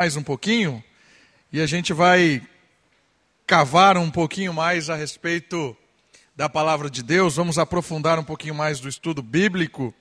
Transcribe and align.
mais 0.00 0.14
um 0.14 0.22
pouquinho 0.22 0.80
e 1.52 1.60
a 1.60 1.66
gente 1.66 1.92
vai 1.92 2.40
cavar 3.44 3.96
um 3.96 4.08
pouquinho 4.08 4.54
mais 4.54 4.88
a 4.88 4.94
respeito 4.94 5.76
da 6.36 6.48
palavra 6.48 6.88
de 6.88 7.02
Deus, 7.02 7.34
vamos 7.34 7.58
aprofundar 7.58 8.16
um 8.16 8.22
pouquinho 8.22 8.54
mais 8.54 8.78
do 8.78 8.88
estudo 8.88 9.20
bíblico. 9.20 9.92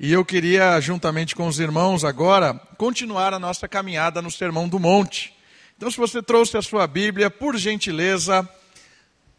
E 0.00 0.12
eu 0.12 0.24
queria, 0.24 0.80
juntamente 0.80 1.36
com 1.36 1.46
os 1.46 1.60
irmãos 1.60 2.04
agora, 2.04 2.54
continuar 2.76 3.32
a 3.32 3.38
nossa 3.38 3.68
caminhada 3.68 4.20
no 4.20 4.32
Sermão 4.32 4.68
do 4.68 4.80
Monte. 4.80 5.32
Então, 5.76 5.88
se 5.92 5.96
você 5.96 6.20
trouxe 6.20 6.56
a 6.56 6.62
sua 6.62 6.84
Bíblia, 6.88 7.30
por 7.30 7.56
gentileza, 7.56 8.48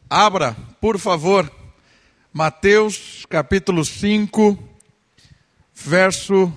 abra, 0.10 0.56
por 0.80 0.98
favor, 0.98 1.52
Mateus 2.32 3.26
capítulo 3.30 3.84
5, 3.84 4.58
verso 5.74 6.50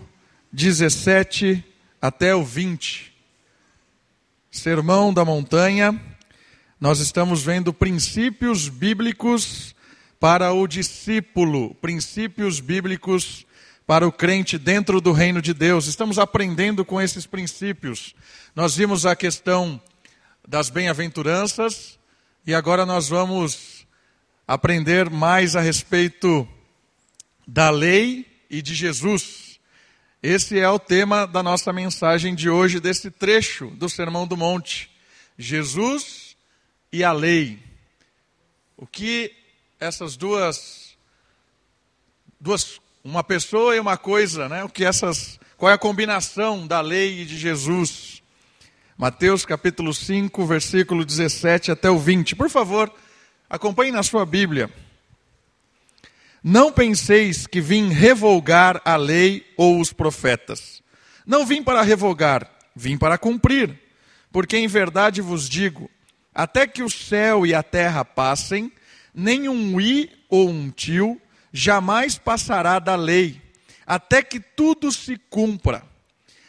17 0.53 1.65
até 2.01 2.33
o 2.33 2.45
20. 2.45 3.10
Sermão 4.51 5.15
da 5.15 5.25
Montanha, 5.25 5.99
nós 6.81 6.99
estamos 6.99 7.41
vendo 7.41 7.73
princípios 7.73 8.69
bíblicos 8.69 9.77
para 10.19 10.53
o 10.53 10.67
discípulo, 10.67 11.73
princípios 11.77 12.59
bíblicos 12.59 13.47
para 13.87 14.07
o 14.07 14.11
crente 14.11 14.59
dentro 14.59 15.01
do 15.01 15.13
reino 15.13 15.41
de 15.41 15.55
Deus. 15.55 15.87
Estamos 15.87 16.19
aprendendo 16.19 16.85
com 16.85 17.01
esses 17.01 17.27
princípios. 17.27 18.13
Nós 18.53 18.75
vimos 18.75 19.07
a 19.07 19.15
questão 19.15 19.81
das 20.47 20.69
bem-aventuranças 20.69 21.97
e 22.45 22.53
agora 22.53 22.85
nós 22.85 23.09
vamos 23.09 23.87
aprender 24.49 25.09
mais 25.09 25.55
a 25.55 25.61
respeito 25.61 26.47
da 27.47 27.71
lei 27.71 28.27
e 28.51 28.61
de 28.61 28.75
Jesus. 28.75 29.50
Esse 30.23 30.59
é 30.59 30.69
o 30.69 30.79
tema 30.79 31.27
da 31.27 31.43
nossa 31.43 31.73
mensagem 31.73 32.35
de 32.35 32.51
hoje, 32.51 32.79
desse 32.79 33.11
trecho 33.11 33.69
do 33.69 33.89
Sermão 33.89 34.27
do 34.27 34.37
Monte. 34.37 34.91
Jesus 35.39 36.37
e 36.93 37.03
a 37.03 37.11
lei. 37.11 37.59
O 38.77 38.87
que 38.87 39.33
essas 39.81 40.19
duas, 40.19 40.95
duas 42.39 42.79
uma 43.03 43.25
pessoa 43.25 43.75
e 43.75 43.81
uma 43.81 43.97
coisa, 43.97 44.47
né? 44.47 44.63
O 44.63 44.69
que 44.69 44.85
essas, 44.85 45.41
qual 45.57 45.71
é 45.71 45.75
a 45.75 45.79
combinação 45.79 46.67
da 46.67 46.83
lei 46.83 47.23
e 47.23 47.25
de 47.25 47.39
Jesus? 47.39 48.23
Mateus 48.99 49.47
capítulo 49.47 49.95
5, 49.95 50.45
versículo 50.45 51.03
17 51.03 51.73
até 51.73 51.91
o 51.91 51.99
20. 51.99 52.37
Por 52.37 52.51
favor, 52.51 52.93
acompanhe 53.49 53.91
na 53.91 54.03
sua 54.03 54.27
Bíblia. 54.27 54.71
Não 56.43 56.73
penseis 56.73 57.47
que 57.47 57.61
vim 57.61 57.89
revogar 57.89 58.81
a 58.85 58.97
lei 58.97 59.47
ou 59.57 59.81
os 59.81 59.93
profetas. 59.93 60.83
Não 61.27 61.45
vim 61.45 61.63
para 61.63 61.83
revogar, 61.83 62.51
vim 62.75 62.97
para 62.97 63.19
cumprir. 63.19 63.79
Porque 64.33 64.57
em 64.57 64.67
verdade 64.67 65.21
vos 65.21 65.49
digo: 65.49 65.91
até 66.35 66.67
que 66.67 66.83
o 66.83 66.91
céu 66.91 67.45
e 67.45 67.55
a 67.55 67.63
terra 67.63 68.05
passem, 68.05 68.73
nem 69.15 69.49
um 69.49 69.81
i 69.81 70.11
ou 70.29 70.49
um 70.49 70.71
tio 70.71 71.21
jamais 71.53 72.17
passará 72.17 72.79
da 72.79 72.95
lei, 72.95 73.43
até 73.87 74.23
que 74.23 74.41
tudo 74.41 74.93
se 74.93 75.17
cumpra. 75.29 75.83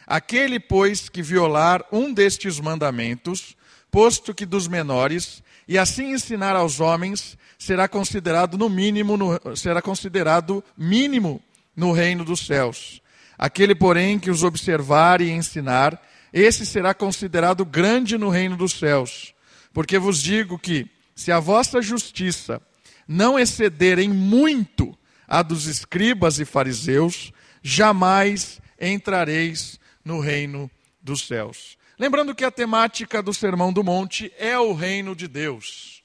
Aquele, 0.06 0.60
pois, 0.60 1.08
que 1.08 1.22
violar 1.22 1.84
um 1.90 2.12
destes 2.12 2.60
mandamentos, 2.60 3.56
posto 3.90 4.34
que 4.34 4.46
dos 4.46 4.68
menores, 4.68 5.41
e 5.66 5.78
assim 5.78 6.12
ensinar 6.12 6.56
aos 6.56 6.80
homens, 6.80 7.36
será 7.58 7.86
considerado 7.86 8.58
no 8.58 8.68
mínimo, 8.68 9.16
no, 9.16 9.56
será 9.56 9.80
considerado 9.80 10.62
mínimo 10.76 11.40
no 11.76 11.92
reino 11.92 12.24
dos 12.24 12.40
céus. 12.46 13.00
Aquele, 13.38 13.74
porém, 13.74 14.18
que 14.18 14.30
os 14.30 14.42
observar 14.42 15.20
e 15.20 15.30
ensinar, 15.30 16.00
esse 16.32 16.64
será 16.66 16.94
considerado 16.94 17.64
grande 17.64 18.16
no 18.18 18.28
reino 18.28 18.56
dos 18.56 18.72
céus. 18.72 19.34
Porque 19.72 19.98
vos 19.98 20.20
digo 20.22 20.58
que, 20.58 20.86
se 21.14 21.30
a 21.30 21.38
vossa 21.38 21.80
justiça 21.80 22.60
não 23.06 23.38
exceder 23.38 23.98
em 23.98 24.08
muito 24.08 24.96
a 25.26 25.42
dos 25.42 25.66
escribas 25.66 26.38
e 26.38 26.44
fariseus, 26.44 27.32
jamais 27.62 28.60
entrareis 28.80 29.78
no 30.04 30.20
reino 30.20 30.70
dos 31.00 31.26
céus. 31.26 31.76
Lembrando 31.98 32.34
que 32.34 32.44
a 32.44 32.50
temática 32.50 33.22
do 33.22 33.34
Sermão 33.34 33.72
do 33.72 33.84
Monte 33.84 34.32
é 34.38 34.58
o 34.58 34.72
reino 34.72 35.14
de 35.14 35.28
Deus. 35.28 36.02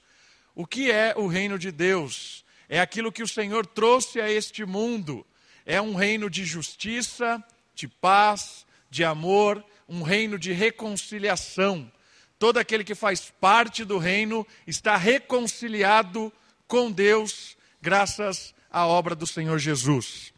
O 0.54 0.66
que 0.66 0.90
é 0.90 1.14
o 1.16 1.26
reino 1.26 1.58
de 1.58 1.72
Deus? 1.72 2.44
É 2.68 2.78
aquilo 2.78 3.10
que 3.10 3.22
o 3.22 3.28
Senhor 3.28 3.64
trouxe 3.64 4.20
a 4.20 4.30
este 4.30 4.66
mundo. 4.66 5.26
É 5.64 5.80
um 5.80 5.94
reino 5.94 6.28
de 6.28 6.44
justiça, 6.44 7.42
de 7.74 7.88
paz, 7.88 8.66
de 8.90 9.02
amor, 9.02 9.64
um 9.88 10.02
reino 10.02 10.38
de 10.38 10.52
reconciliação. 10.52 11.90
Todo 12.38 12.58
aquele 12.58 12.84
que 12.84 12.94
faz 12.94 13.32
parte 13.40 13.84
do 13.84 13.96
reino 13.96 14.46
está 14.66 14.96
reconciliado 14.96 16.32
com 16.66 16.92
Deus, 16.92 17.56
graças 17.80 18.54
à 18.70 18.86
obra 18.86 19.14
do 19.14 19.26
Senhor 19.26 19.58
Jesus. 19.58 20.34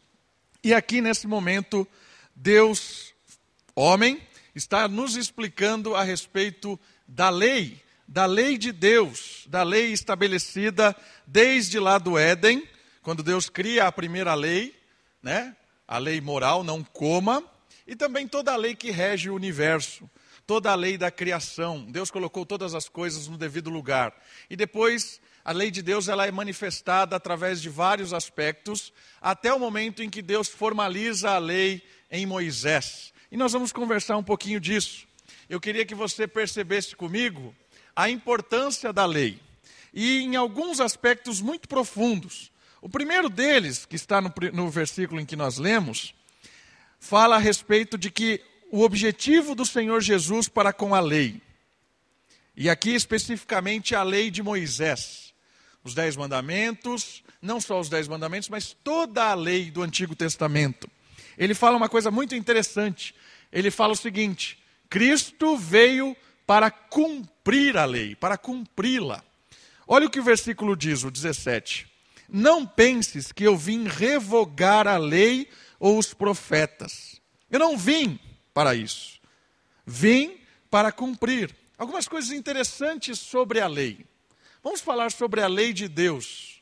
E 0.63 0.73
aqui 0.73 1.01
nesse 1.01 1.27
momento, 1.27 1.85
Deus, 2.33 3.13
homem, 3.75 4.21
está 4.55 4.87
nos 4.87 5.15
explicando 5.15 5.95
a 5.95 6.03
respeito 6.03 6.79
da 7.07 7.29
lei 7.29 7.81
da 8.11 8.25
lei 8.25 8.57
de 8.57 8.73
Deus, 8.73 9.45
da 9.47 9.63
lei 9.63 9.93
estabelecida 9.93 10.93
desde 11.25 11.79
lá 11.79 11.97
do 11.97 12.17
Éden, 12.17 12.61
quando 13.01 13.23
Deus 13.23 13.49
cria 13.49 13.87
a 13.87 13.91
primeira 13.91 14.33
lei, 14.33 14.75
né? 15.23 15.55
A 15.87 15.97
lei 15.97 16.19
moral, 16.19 16.61
não 16.61 16.83
coma, 16.83 17.41
e 17.87 17.95
também 17.95 18.27
toda 18.27 18.51
a 18.51 18.57
lei 18.57 18.75
que 18.75 18.91
rege 18.91 19.29
o 19.29 19.35
universo, 19.35 20.09
toda 20.45 20.69
a 20.69 20.75
lei 20.75 20.97
da 20.97 21.09
criação. 21.09 21.85
Deus 21.89 22.11
colocou 22.11 22.45
todas 22.45 22.75
as 22.75 22.89
coisas 22.89 23.29
no 23.29 23.37
devido 23.37 23.69
lugar. 23.69 24.13
E 24.49 24.57
depois 24.57 25.21
a 25.45 25.53
lei 25.53 25.71
de 25.71 25.81
Deus 25.81 26.09
ela 26.09 26.27
é 26.27 26.31
manifestada 26.31 27.15
através 27.15 27.61
de 27.61 27.69
vários 27.69 28.13
aspectos, 28.13 28.91
até 29.21 29.53
o 29.53 29.59
momento 29.59 30.03
em 30.03 30.09
que 30.09 30.21
Deus 30.21 30.49
formaliza 30.49 31.31
a 31.31 31.37
lei 31.37 31.81
em 32.11 32.25
Moisés. 32.25 33.10
E 33.31 33.37
nós 33.37 33.53
vamos 33.53 33.71
conversar 33.71 34.17
um 34.17 34.23
pouquinho 34.23 34.59
disso. 34.59 35.07
Eu 35.49 35.59
queria 35.59 35.85
que 35.85 35.95
você 35.95 36.27
percebesse 36.27 36.95
comigo 36.95 37.55
a 37.95 38.09
importância 38.09 38.91
da 38.91 39.05
lei. 39.05 39.39
E 39.93 40.19
em 40.21 40.35
alguns 40.35 40.79
aspectos 40.79 41.41
muito 41.41 41.67
profundos. 41.67 42.51
O 42.81 42.89
primeiro 42.89 43.29
deles, 43.29 43.85
que 43.85 43.95
está 43.95 44.19
no, 44.19 44.33
no 44.51 44.69
versículo 44.69 45.21
em 45.21 45.25
que 45.25 45.35
nós 45.35 45.57
lemos, 45.57 46.13
fala 46.99 47.35
a 47.35 47.39
respeito 47.39 47.97
de 47.97 48.11
que 48.11 48.41
o 48.71 48.81
objetivo 48.81 49.55
do 49.55 49.65
Senhor 49.65 50.01
Jesus 50.01 50.47
para 50.47 50.73
com 50.73 50.95
a 50.95 50.99
lei, 50.99 51.41
e 52.55 52.69
aqui 52.69 52.91
especificamente 52.91 53.95
a 53.95 54.03
lei 54.03 54.29
de 54.29 54.43
Moisés, 54.43 55.33
os 55.83 55.93
dez 55.93 56.15
mandamentos, 56.15 57.23
não 57.41 57.59
só 57.59 57.79
os 57.79 57.89
dez 57.89 58.07
mandamentos, 58.07 58.49
mas 58.49 58.75
toda 58.83 59.25
a 59.25 59.33
lei 59.33 59.71
do 59.71 59.81
Antigo 59.81 60.15
Testamento. 60.15 60.89
Ele 61.37 61.53
fala 61.53 61.77
uma 61.77 61.89
coisa 61.89 62.11
muito 62.11 62.35
interessante. 62.35 63.15
Ele 63.51 63.71
fala 63.71 63.93
o 63.93 63.97
seguinte: 63.97 64.57
Cristo 64.89 65.57
veio 65.57 66.15
para 66.45 66.69
cumprir 66.69 67.77
a 67.77 67.85
lei, 67.85 68.15
para 68.15 68.37
cumpri-la. 68.37 69.23
Olha 69.87 70.07
o 70.07 70.09
que 70.09 70.19
o 70.19 70.23
versículo 70.23 70.75
diz, 70.75 71.03
o 71.03 71.11
17. 71.11 71.87
Não 72.29 72.65
penses 72.65 73.31
que 73.31 73.43
eu 73.43 73.57
vim 73.57 73.87
revogar 73.87 74.87
a 74.87 74.97
lei 74.97 75.49
ou 75.79 75.97
os 75.97 76.13
profetas. 76.13 77.19
Eu 77.49 77.59
não 77.59 77.77
vim 77.77 78.19
para 78.53 78.73
isso. 78.73 79.19
Vim 79.85 80.37
para 80.69 80.91
cumprir. 80.91 81.53
Algumas 81.77 82.07
coisas 82.07 82.31
interessantes 82.31 83.19
sobre 83.19 83.59
a 83.59 83.67
lei. 83.67 84.05
Vamos 84.63 84.79
falar 84.79 85.11
sobre 85.11 85.41
a 85.41 85.47
lei 85.47 85.73
de 85.73 85.87
Deus. 85.87 86.61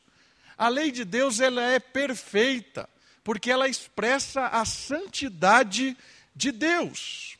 A 0.56 0.68
lei 0.68 0.90
de 0.90 1.04
Deus 1.04 1.40
ela 1.40 1.62
é 1.62 1.78
perfeita, 1.78 2.88
porque 3.22 3.50
ela 3.50 3.68
expressa 3.68 4.46
a 4.46 4.64
santidade 4.64 5.96
de 6.34 6.52
Deus. 6.52 7.36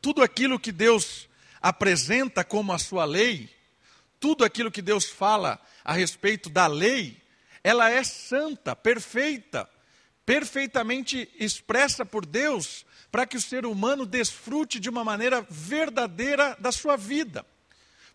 Tudo 0.00 0.22
aquilo 0.22 0.58
que 0.58 0.72
Deus 0.72 1.28
apresenta 1.60 2.44
como 2.44 2.72
a 2.72 2.78
sua 2.78 3.04
lei, 3.04 3.48
tudo 4.20 4.44
aquilo 4.44 4.70
que 4.70 4.82
Deus 4.82 5.06
fala 5.06 5.60
a 5.84 5.92
respeito 5.92 6.48
da 6.48 6.66
lei, 6.66 7.16
ela 7.62 7.90
é 7.90 8.02
santa, 8.04 8.76
perfeita, 8.76 9.68
perfeitamente 10.26 11.30
expressa 11.38 12.04
por 12.04 12.26
Deus, 12.26 12.84
para 13.10 13.26
que 13.26 13.36
o 13.36 13.40
ser 13.40 13.64
humano 13.64 14.04
desfrute 14.04 14.80
de 14.80 14.90
uma 14.90 15.04
maneira 15.04 15.46
verdadeira 15.48 16.56
da 16.58 16.72
sua 16.72 16.96
vida. 16.96 17.46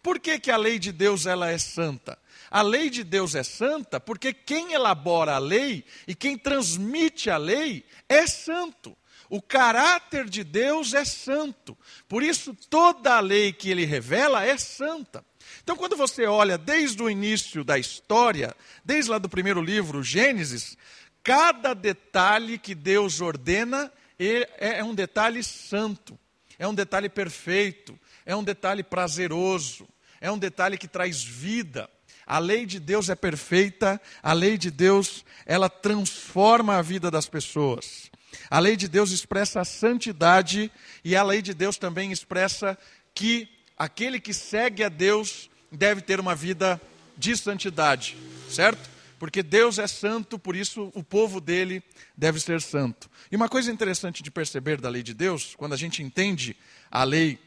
Por 0.01 0.19
que, 0.19 0.39
que 0.39 0.51
a 0.51 0.57
lei 0.57 0.79
de 0.79 0.91
Deus 0.91 1.25
ela 1.25 1.49
é 1.51 1.57
santa? 1.57 2.17
A 2.49 2.61
lei 2.61 2.89
de 2.89 3.03
Deus 3.03 3.35
é 3.35 3.43
santa 3.43 3.99
porque 3.99 4.33
quem 4.33 4.73
elabora 4.73 5.35
a 5.35 5.39
lei 5.39 5.83
e 6.07 6.15
quem 6.15 6.37
transmite 6.37 7.29
a 7.29 7.37
lei 7.37 7.85
é 8.07 8.25
santo. 8.25 8.97
O 9.29 9.41
caráter 9.41 10.27
de 10.27 10.43
Deus 10.43 10.93
é 10.95 11.05
santo. 11.05 11.77
Por 12.07 12.23
isso, 12.23 12.55
toda 12.67 13.15
a 13.15 13.19
lei 13.19 13.53
que 13.53 13.69
ele 13.69 13.85
revela 13.85 14.43
é 14.43 14.57
santa. 14.57 15.23
Então, 15.61 15.75
quando 15.75 15.95
você 15.95 16.25
olha 16.25 16.57
desde 16.57 17.01
o 17.03 17.09
início 17.09 17.63
da 17.63 17.77
história, 17.77 18.55
desde 18.83 19.11
lá 19.11 19.19
do 19.19 19.29
primeiro 19.29 19.61
livro, 19.61 20.01
Gênesis, 20.01 20.75
cada 21.23 21.75
detalhe 21.75 22.57
que 22.57 22.73
Deus 22.73 23.21
ordena 23.21 23.91
é 24.17 24.83
um 24.83 24.95
detalhe 24.95 25.43
santo. 25.43 26.19
é 26.57 26.67
um 26.67 26.73
detalhe 26.73 27.07
perfeito, 27.07 27.97
é 28.25 28.35
um 28.35 28.43
detalhe 28.43 28.83
prazeroso, 28.83 29.87
é 30.21 30.31
um 30.31 30.37
detalhe 30.37 30.77
que 30.77 30.87
traz 30.87 31.23
vida. 31.23 31.89
A 32.25 32.37
lei 32.37 32.65
de 32.65 32.79
Deus 32.79 33.09
é 33.09 33.15
perfeita, 33.15 33.99
a 34.21 34.33
lei 34.33 34.57
de 34.57 34.69
Deus, 34.69 35.25
ela 35.45 35.69
transforma 35.69 36.75
a 36.75 36.81
vida 36.81 37.09
das 37.09 37.27
pessoas. 37.27 38.11
A 38.49 38.59
lei 38.59 38.75
de 38.75 38.87
Deus 38.87 39.11
expressa 39.11 39.61
a 39.61 39.65
santidade 39.65 40.71
e 41.03 41.15
a 41.15 41.23
lei 41.23 41.41
de 41.41 41.53
Deus 41.53 41.77
também 41.77 42.11
expressa 42.11 42.77
que 43.15 43.49
aquele 43.77 44.19
que 44.19 44.33
segue 44.33 44.83
a 44.83 44.89
Deus 44.89 45.49
deve 45.71 46.01
ter 46.01 46.19
uma 46.19 46.35
vida 46.35 46.79
de 47.17 47.35
santidade, 47.35 48.15
certo? 48.49 48.89
Porque 49.17 49.43
Deus 49.43 49.77
é 49.77 49.87
santo, 49.87 50.39
por 50.39 50.55
isso 50.55 50.91
o 50.95 51.03
povo 51.03 51.41
dele 51.41 51.83
deve 52.15 52.39
ser 52.39 52.61
santo. 52.61 53.09
E 53.31 53.35
uma 53.35 53.49
coisa 53.49 53.71
interessante 53.71 54.23
de 54.23 54.31
perceber 54.31 54.79
da 54.79 54.89
lei 54.89 55.03
de 55.03 55.13
Deus, 55.13 55.55
quando 55.57 55.73
a 55.73 55.77
gente 55.77 56.01
entende 56.01 56.55
a 56.89 57.03
lei 57.03 57.37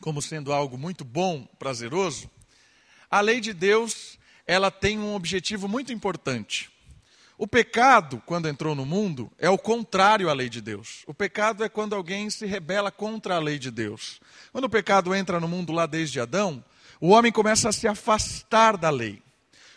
como 0.00 0.22
sendo 0.22 0.52
algo 0.52 0.78
muito 0.78 1.04
bom, 1.04 1.46
prazeroso, 1.58 2.30
a 3.10 3.20
lei 3.20 3.40
de 3.40 3.52
Deus, 3.52 4.18
ela 4.46 4.70
tem 4.70 4.98
um 4.98 5.14
objetivo 5.14 5.68
muito 5.68 5.92
importante. 5.92 6.70
O 7.36 7.46
pecado, 7.46 8.22
quando 8.26 8.48
entrou 8.48 8.74
no 8.74 8.84
mundo, 8.84 9.30
é 9.38 9.48
o 9.48 9.58
contrário 9.58 10.28
à 10.28 10.32
lei 10.32 10.48
de 10.48 10.60
Deus. 10.60 11.04
O 11.06 11.14
pecado 11.14 11.62
é 11.62 11.68
quando 11.68 11.94
alguém 11.94 12.28
se 12.30 12.46
rebela 12.46 12.90
contra 12.90 13.36
a 13.36 13.38
lei 13.38 13.58
de 13.58 13.70
Deus. 13.70 14.20
Quando 14.52 14.64
o 14.64 14.70
pecado 14.70 15.14
entra 15.14 15.38
no 15.38 15.46
mundo 15.46 15.72
lá 15.72 15.86
desde 15.86 16.20
Adão, 16.20 16.64
o 17.00 17.10
homem 17.10 17.30
começa 17.30 17.68
a 17.68 17.72
se 17.72 17.86
afastar 17.86 18.76
da 18.76 18.90
lei 18.90 19.22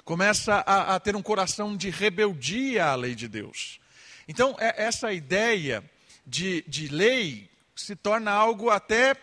começa 0.04 0.56
a, 0.66 0.96
a 0.96 1.00
ter 1.00 1.16
um 1.16 1.22
coração 1.22 1.78
de 1.78 1.90
rebeldia 1.90 2.88
à 2.88 2.96
lei 2.96 3.16
de 3.16 3.28
Deus. 3.28 3.80
Então, 4.28 4.56
é, 4.60 4.84
essa 4.84 5.14
ideia 5.14 5.84
de, 6.26 6.64
de 6.68 6.88
lei 6.88 7.50
se 7.76 7.96
torna 7.96 8.32
algo 8.32 8.70
até 8.70 9.16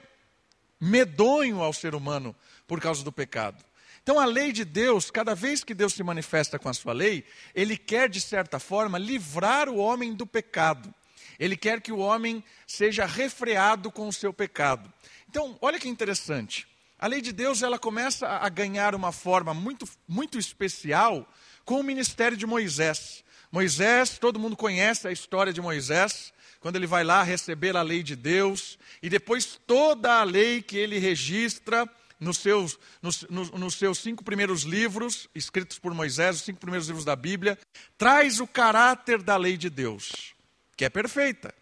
medonho 0.81 1.63
ao 1.63 1.73
ser 1.73 1.95
humano 1.95 2.35
por 2.67 2.81
causa 2.81 3.03
do 3.03 3.13
pecado. 3.13 3.65
Então, 4.03 4.19
a 4.19 4.25
lei 4.25 4.53
de 4.53 4.65
Deus, 4.65 5.11
cada 5.11 5.35
vez 5.35 5.63
que 5.63 5.75
Deus 5.75 5.93
se 5.93 6.03
manifesta 6.03 6.59
com 6.59 6.69
a 6.69 6.75
sua 6.75 6.93
lei, 6.93 7.25
ele 7.55 7.77
quer, 7.77 8.09
de 8.09 8.21
certa 8.21 8.59
forma, 8.59 8.97
livrar 8.99 9.69
o 9.69 9.77
homem 9.77 10.15
do 10.15 10.27
pecado. 10.27 10.95
Ele 11.39 11.57
quer 11.57 11.81
que 11.81 11.93
o 11.93 11.99
homem 11.99 12.43
seja 12.67 13.05
refreado 13.05 13.93
com 13.93 14.09
o 14.09 14.13
seu 14.13 14.33
pecado. 14.33 14.91
Então, 15.29 15.59
olha 15.61 15.79
que 15.79 15.89
interessante. 15.89 16.67
A 16.99 17.07
lei 17.07 17.21
de 17.21 17.33
Deus 17.33 17.63
ela 17.63 17.79
começa 17.79 18.27
a 18.27 18.49
ganhar 18.49 18.95
uma 18.95 19.13
forma 19.13 19.55
muito, 19.55 19.87
muito 20.09 20.39
especial 20.39 21.31
com 21.65 21.79
o 21.79 21.85
ministério 21.85 22.37
de 22.37 22.47
Moisés. 22.47 23.23
Moisés, 23.53 24.19
todo 24.19 24.39
mundo 24.39 24.57
conhece 24.57 25.07
a 25.07 25.13
história 25.13 25.53
de 25.53 25.61
Moisés, 25.61 26.33
quando 26.61 26.77
ele 26.77 26.87
vai 26.87 27.05
lá 27.05 27.23
receber 27.23 27.77
a 27.77 27.83
lei 27.83 28.03
de 28.03 28.17
Deus, 28.17 28.79
e 29.03 29.09
depois 29.09 29.59
toda 29.67 30.21
a 30.21 30.25
lei 30.25 30.61
que 30.63 30.77
ele 30.77 30.99
registra 30.99 31.89
nos 32.19 32.39
seus, 32.39 32.79
nos, 33.01 33.23
nos, 33.31 33.51
nos 33.51 33.75
seus 33.75 33.99
cinco 33.99 34.25
primeiros 34.25 34.63
livros, 34.63 35.29
escritos 35.35 35.79
por 35.79 35.95
Moisés, 35.95 36.37
os 36.37 36.43
cinco 36.43 36.59
primeiros 36.59 36.89
livros 36.89 37.05
da 37.05 37.15
Bíblia, 37.15 37.59
traz 37.97 38.41
o 38.41 38.47
caráter 38.47 39.23
da 39.23 39.37
lei 39.37 39.57
de 39.57 39.71
Deus, 39.71 40.35
que 40.77 40.85
é 40.85 40.91
perfeita. 40.91 41.55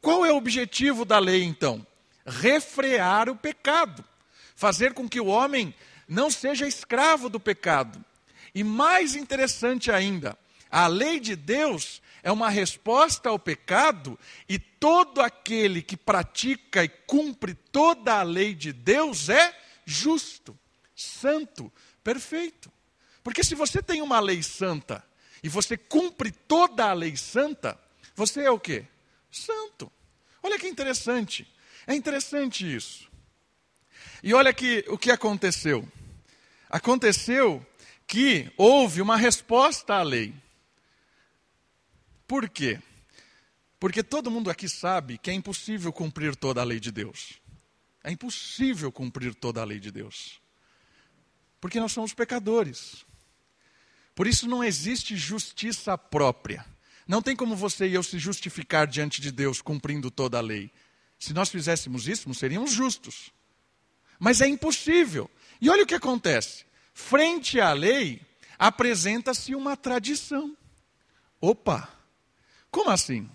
Qual 0.00 0.24
é 0.24 0.32
o 0.32 0.36
objetivo 0.36 1.04
da 1.04 1.18
lei, 1.18 1.44
então? 1.44 1.86
Refrear 2.26 3.28
o 3.28 3.36
pecado 3.36 4.04
fazer 4.60 4.92
com 4.92 5.08
que 5.08 5.18
o 5.18 5.24
homem 5.24 5.74
não 6.06 6.30
seja 6.30 6.68
escravo 6.68 7.30
do 7.30 7.40
pecado. 7.40 8.04
E 8.54 8.62
mais 8.62 9.16
interessante 9.16 9.90
ainda, 9.90 10.36
a 10.70 10.86
lei 10.86 11.18
de 11.18 11.34
Deus 11.34 12.02
é 12.22 12.30
uma 12.30 12.48
resposta 12.48 13.28
ao 13.28 13.38
pecado 13.38 14.18
e 14.48 14.58
todo 14.58 15.20
aquele 15.20 15.82
que 15.82 15.96
pratica 15.96 16.84
e 16.84 16.88
cumpre 16.88 17.54
toda 17.54 18.18
a 18.20 18.22
lei 18.22 18.54
de 18.54 18.72
Deus 18.72 19.28
é 19.28 19.56
justo, 19.84 20.58
santo, 20.94 21.72
perfeito. 22.04 22.70
Porque 23.22 23.44
se 23.44 23.54
você 23.54 23.82
tem 23.82 24.02
uma 24.02 24.20
lei 24.20 24.42
santa 24.42 25.04
e 25.42 25.48
você 25.48 25.76
cumpre 25.76 26.30
toda 26.30 26.86
a 26.86 26.92
lei 26.92 27.16
santa, 27.16 27.78
você 28.14 28.42
é 28.42 28.50
o 28.50 28.60
quê? 28.60 28.84
Santo. 29.30 29.90
Olha 30.42 30.58
que 30.58 30.66
interessante. 30.66 31.46
É 31.86 31.94
interessante 31.94 32.74
isso. 32.74 33.08
E 34.22 34.34
olha 34.34 34.52
que, 34.52 34.84
o 34.88 34.98
que 34.98 35.10
aconteceu. 35.10 35.86
Aconteceu 36.68 37.64
que 38.06 38.50
houve 38.56 39.00
uma 39.00 39.16
resposta 39.16 39.94
à 39.94 40.02
lei. 40.02 40.34
Por 42.30 42.48
quê? 42.48 42.80
Porque 43.80 44.04
todo 44.04 44.30
mundo 44.30 44.52
aqui 44.52 44.68
sabe 44.68 45.18
que 45.18 45.32
é 45.32 45.34
impossível 45.34 45.92
cumprir 45.92 46.36
toda 46.36 46.60
a 46.60 46.64
lei 46.64 46.78
de 46.78 46.92
Deus. 46.92 47.40
É 48.04 48.12
impossível 48.12 48.92
cumprir 48.92 49.34
toda 49.34 49.60
a 49.60 49.64
lei 49.64 49.80
de 49.80 49.90
Deus. 49.90 50.40
Porque 51.60 51.80
nós 51.80 51.90
somos 51.90 52.14
pecadores. 52.14 53.04
Por 54.14 54.28
isso 54.28 54.46
não 54.46 54.62
existe 54.62 55.16
justiça 55.16 55.98
própria. 55.98 56.64
Não 57.04 57.20
tem 57.20 57.34
como 57.34 57.56
você 57.56 57.88
e 57.88 57.94
eu 57.94 58.02
se 58.04 58.16
justificar 58.16 58.86
diante 58.86 59.20
de 59.20 59.32
Deus 59.32 59.60
cumprindo 59.60 60.08
toda 60.08 60.38
a 60.38 60.40
lei. 60.40 60.70
Se 61.18 61.34
nós 61.34 61.48
fizéssemos 61.48 62.06
isso, 62.06 62.32
seríamos 62.32 62.70
justos. 62.70 63.32
Mas 64.20 64.40
é 64.40 64.46
impossível. 64.46 65.28
E 65.60 65.68
olha 65.68 65.82
o 65.82 65.86
que 65.86 65.96
acontece. 65.96 66.64
Frente 66.94 67.60
à 67.60 67.72
lei, 67.72 68.22
apresenta-se 68.56 69.52
uma 69.52 69.76
tradição. 69.76 70.56
Opa! 71.40 71.98
Como 72.70 72.90
assim? 72.90 73.28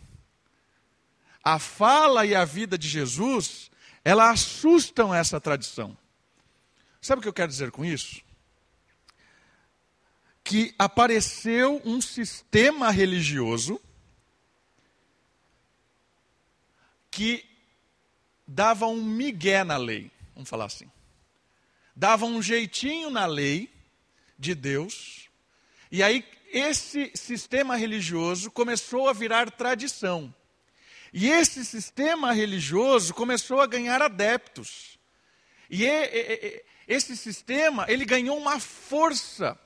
A 1.44 1.60
fala 1.60 2.26
e 2.26 2.34
a 2.34 2.46
vida 2.46 2.78
de 2.78 2.88
Jesus, 2.88 3.70
ela 4.04 4.32
assustam 4.32 5.14
essa 5.14 5.40
tradição. 5.40 5.98
Sabe 7.02 7.20
o 7.20 7.22
que 7.22 7.28
eu 7.28 7.34
quero 7.34 7.52
dizer 7.52 7.72
com 7.72 7.86
isso? 7.86 8.24
Que 10.44 10.74
apareceu 10.78 11.82
um 11.86 12.02
sistema 12.02 12.90
religioso 12.90 13.80
que 17.12 17.46
dava 18.48 18.88
um 18.88 19.04
migué 19.04 19.64
na 19.64 19.78
lei. 19.78 20.12
Vamos 20.34 20.50
falar 20.50 20.66
assim. 20.66 20.90
Dava 21.96 22.26
um 22.26 22.42
jeitinho 22.42 23.10
na 23.10 23.26
lei 23.26 23.74
de 24.38 24.54
Deus, 24.54 25.30
e 25.90 26.04
aí 26.04 26.22
esse 26.52 27.12
sistema 27.16 27.76
religioso 27.76 28.52
começou 28.52 29.08
a 29.10 29.14
virar 29.14 29.52
tradição. 29.52 30.34
E 31.14 31.30
esse 31.30 31.64
sistema 31.64 32.34
religioso 32.34 33.14
começou 33.14 33.62
a 33.62 33.68
ganhar 33.68 34.02
adeptos. 34.02 35.00
E 35.70 35.86
esse 36.88 37.16
sistema, 37.16 37.86
ele 37.88 38.06
ganhou 38.06 38.38
uma 38.38 38.60
força. 38.60 39.58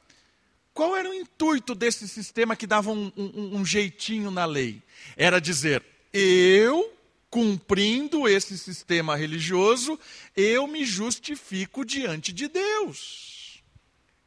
Qual 0.74 0.96
era 0.96 1.10
o 1.10 1.14
intuito 1.14 1.74
desse 1.74 2.08
sistema 2.08 2.56
que 2.56 2.68
dava 2.68 2.92
um, 2.92 3.12
um, 3.18 3.58
um 3.58 3.66
jeitinho 3.66 4.30
na 4.32 4.46
lei? 4.46 4.82
Era 5.18 5.42
dizer, 5.42 5.84
eu 6.14 6.94
cumprindo 7.30 8.28
esse 8.28 8.58
sistema 8.58 9.16
religioso, 9.16 10.00
eu 10.36 10.68
me 10.68 10.86
justifico 10.86 11.84
diante 11.86 12.32
de 12.32 12.48
Deus. 12.48 13.62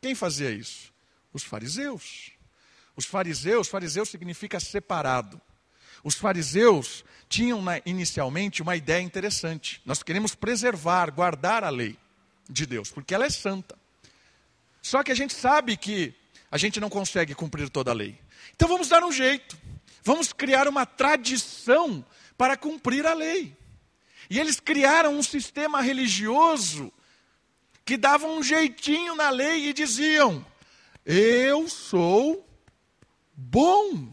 Quem 0.00 0.14
fazia 0.14 0.50
isso? 0.50 0.92
Os 1.32 1.42
fariseus. 1.42 2.31
Os 2.96 3.06
fariseus, 3.06 3.68
fariseu 3.68 4.04
significa 4.04 4.60
separado. 4.60 5.40
Os 6.04 6.14
fariseus 6.16 7.04
tinham 7.28 7.62
inicialmente 7.86 8.60
uma 8.60 8.76
ideia 8.76 9.00
interessante. 9.00 9.80
Nós 9.84 10.02
queremos 10.02 10.34
preservar, 10.34 11.10
guardar 11.10 11.64
a 11.64 11.70
lei 11.70 11.96
de 12.48 12.66
Deus, 12.66 12.90
porque 12.90 13.14
ela 13.14 13.24
é 13.24 13.30
santa. 13.30 13.78
Só 14.82 15.02
que 15.02 15.12
a 15.12 15.14
gente 15.14 15.32
sabe 15.32 15.76
que 15.76 16.14
a 16.50 16.58
gente 16.58 16.80
não 16.80 16.90
consegue 16.90 17.34
cumprir 17.34 17.70
toda 17.70 17.90
a 17.92 17.94
lei. 17.94 18.18
Então 18.54 18.68
vamos 18.68 18.88
dar 18.88 19.02
um 19.04 19.12
jeito. 19.12 19.56
Vamos 20.02 20.32
criar 20.32 20.66
uma 20.66 20.84
tradição 20.84 22.04
para 22.36 22.56
cumprir 22.56 23.06
a 23.06 23.14
lei. 23.14 23.56
E 24.28 24.38
eles 24.38 24.58
criaram 24.58 25.16
um 25.16 25.22
sistema 25.22 25.80
religioso 25.80 26.92
que 27.84 27.96
dava 27.96 28.26
um 28.26 28.42
jeitinho 28.42 29.14
na 29.14 29.30
lei 29.30 29.68
e 29.68 29.72
diziam: 29.72 30.44
Eu 31.06 31.68
sou 31.68 32.44
bom. 33.34 34.12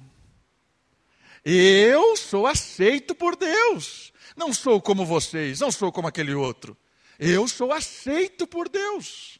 Eu 1.43 2.15
sou 2.15 2.47
aceito 2.47 3.15
por 3.15 3.35
Deus. 3.35 4.13
Não 4.35 4.53
sou 4.53 4.81
como 4.81 5.05
vocês, 5.05 5.59
não 5.59 5.71
sou 5.71 5.91
como 5.91 6.07
aquele 6.07 6.33
outro. 6.33 6.77
Eu 7.17 7.47
sou 7.47 7.73
aceito 7.73 8.47
por 8.47 8.69
Deus. 8.69 9.39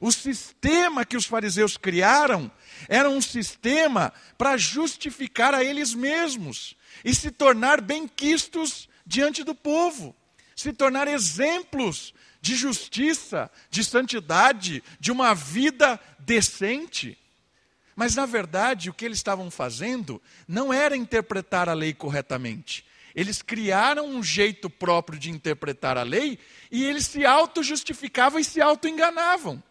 O 0.00 0.10
sistema 0.10 1.04
que 1.04 1.16
os 1.16 1.26
fariseus 1.26 1.76
criaram 1.76 2.50
era 2.88 3.08
um 3.08 3.20
sistema 3.20 4.12
para 4.38 4.56
justificar 4.56 5.54
a 5.54 5.62
eles 5.62 5.94
mesmos 5.94 6.76
e 7.04 7.14
se 7.14 7.30
tornar 7.30 7.80
bem-quistos 7.80 8.88
diante 9.06 9.44
do 9.44 9.54
povo, 9.54 10.16
se 10.56 10.72
tornar 10.72 11.08
exemplos 11.08 12.14
de 12.40 12.56
justiça, 12.56 13.50
de 13.70 13.84
santidade, 13.84 14.82
de 14.98 15.12
uma 15.12 15.34
vida 15.34 16.00
decente. 16.18 17.18
Mas, 17.94 18.14
na 18.14 18.26
verdade, 18.26 18.88
o 18.88 18.94
que 18.94 19.04
eles 19.04 19.18
estavam 19.18 19.50
fazendo 19.50 20.20
não 20.48 20.72
era 20.72 20.96
interpretar 20.96 21.68
a 21.68 21.74
lei 21.74 21.92
corretamente, 21.92 22.84
Eles 23.14 23.42
criaram 23.42 24.06
um 24.06 24.22
jeito 24.22 24.70
próprio 24.70 25.18
de 25.18 25.30
interpretar 25.30 25.98
a 25.98 26.02
lei 26.02 26.38
e 26.70 26.84
eles 26.84 27.06
se 27.06 27.26
auto-justificavam 27.26 28.40
e 28.40 28.44
se 28.44 28.60
auto-enganavam. 28.60 29.62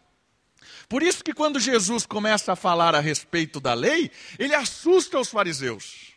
Por 0.88 1.02
isso 1.02 1.24
que 1.24 1.32
quando 1.32 1.58
Jesus 1.58 2.06
começa 2.06 2.52
a 2.52 2.56
falar 2.56 2.94
a 2.94 3.00
respeito 3.00 3.58
da 3.58 3.74
lei, 3.74 4.10
ele 4.38 4.54
assusta 4.54 5.18
os 5.18 5.28
fariseus. 5.28 6.11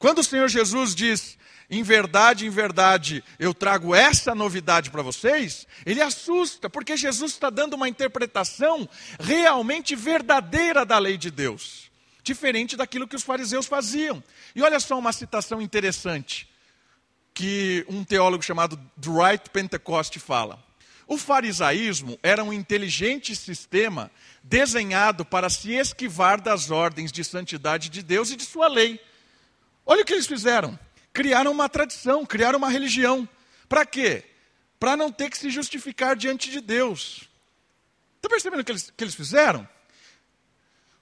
Quando 0.00 0.20
o 0.20 0.24
Senhor 0.24 0.48
Jesus 0.48 0.94
diz, 0.94 1.38
em 1.68 1.82
verdade, 1.82 2.46
em 2.46 2.50
verdade, 2.50 3.22
eu 3.38 3.52
trago 3.52 3.94
essa 3.94 4.34
novidade 4.34 4.90
para 4.90 5.02
vocês, 5.02 5.66
ele 5.84 6.00
assusta, 6.00 6.70
porque 6.70 6.96
Jesus 6.96 7.32
está 7.32 7.50
dando 7.50 7.74
uma 7.74 7.86
interpretação 7.86 8.88
realmente 9.20 9.94
verdadeira 9.94 10.86
da 10.86 10.98
lei 10.98 11.18
de 11.18 11.30
Deus, 11.30 11.90
diferente 12.22 12.78
daquilo 12.78 13.06
que 13.06 13.14
os 13.14 13.22
fariseus 13.22 13.66
faziam. 13.66 14.24
E 14.56 14.62
olha 14.62 14.80
só 14.80 14.98
uma 14.98 15.12
citação 15.12 15.60
interessante 15.60 16.48
que 17.34 17.84
um 17.86 18.02
teólogo 18.02 18.42
chamado 18.42 18.80
Dwight 18.96 19.50
Pentecost 19.50 20.18
fala. 20.18 20.58
O 21.06 21.18
farisaísmo 21.18 22.18
era 22.22 22.42
um 22.42 22.54
inteligente 22.54 23.36
sistema 23.36 24.10
desenhado 24.42 25.26
para 25.26 25.50
se 25.50 25.72
esquivar 25.72 26.40
das 26.40 26.70
ordens 26.70 27.12
de 27.12 27.22
santidade 27.22 27.90
de 27.90 28.02
Deus 28.02 28.30
e 28.30 28.36
de 28.36 28.46
sua 28.46 28.66
lei. 28.66 28.98
Olha 29.84 30.02
o 30.02 30.04
que 30.04 30.12
eles 30.12 30.26
fizeram: 30.26 30.78
criaram 31.12 31.50
uma 31.52 31.68
tradição, 31.68 32.24
criaram 32.24 32.58
uma 32.58 32.70
religião. 32.70 33.28
Para 33.68 33.84
quê? 33.86 34.24
Para 34.78 34.96
não 34.96 35.10
ter 35.10 35.30
que 35.30 35.38
se 35.38 35.50
justificar 35.50 36.16
diante 36.16 36.50
de 36.50 36.60
Deus. 36.60 37.28
Está 38.16 38.28
percebendo 38.28 38.60
o 38.60 38.64
que 38.64 38.72
eles, 38.72 38.92
que 38.96 39.04
eles 39.04 39.14
fizeram? 39.14 39.68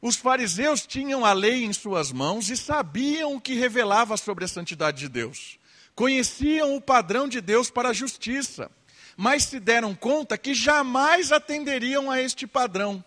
Os 0.01 0.17
fariseus 0.17 0.87
tinham 0.87 1.25
a 1.25 1.33
lei 1.33 1.65
em 1.65 1.73
suas 1.73 2.13
mãos 2.13 2.51
e 2.51 2.57
sabiam 2.57 3.35
o 3.35 3.41
que 3.41 3.55
revelava 3.55 4.17
sobre 4.17 4.45
a 4.45 4.49
santidade 4.49 4.99
de 4.99 5.09
Deus. 5.09 5.59
Conheciam 5.95 6.77
o 6.77 6.81
padrão 6.81 7.27
de 7.27 7.41
Deus 7.41 7.69
para 7.71 7.89
a 7.89 7.93
justiça 7.93 8.71
mas 9.21 9.43
se 9.43 9.59
deram 9.59 9.97
conta 9.97 10.39
que 10.39 10.55
jamais 10.55 11.33
atenderiam 11.33 12.09
a 12.09 12.23
este 12.23 12.47
padrão. 12.47 13.05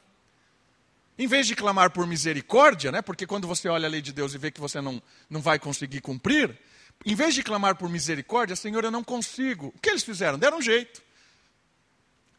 Em 1.22 1.28
vez 1.28 1.46
de 1.46 1.56
clamar 1.56 1.92
por 1.92 2.08
misericórdia, 2.08 2.92
né, 2.92 3.00
porque 3.00 3.28
quando 3.28 3.48
você 3.48 3.70
olha 3.70 3.86
a 3.86 3.90
lei 3.92 4.02
de 4.02 4.12
Deus 4.12 4.34
e 4.34 4.40
vê 4.40 4.50
que 4.50 4.60
você 4.60 4.82
não, 4.82 5.00
não 5.30 5.40
vai 5.40 5.60
conseguir 5.60 6.02
cumprir, 6.02 6.58
em 7.06 7.14
vez 7.14 7.36
de 7.36 7.44
clamar 7.44 7.76
por 7.76 7.88
misericórdia, 7.88 8.56
Senhor, 8.56 8.84
eu 8.84 8.90
não 8.90 9.04
consigo. 9.04 9.68
O 9.68 9.80
que 9.80 9.92
eles 9.92 10.02
fizeram? 10.02 10.40
Deram 10.40 10.58
um 10.58 10.62
jeito. 10.64 11.00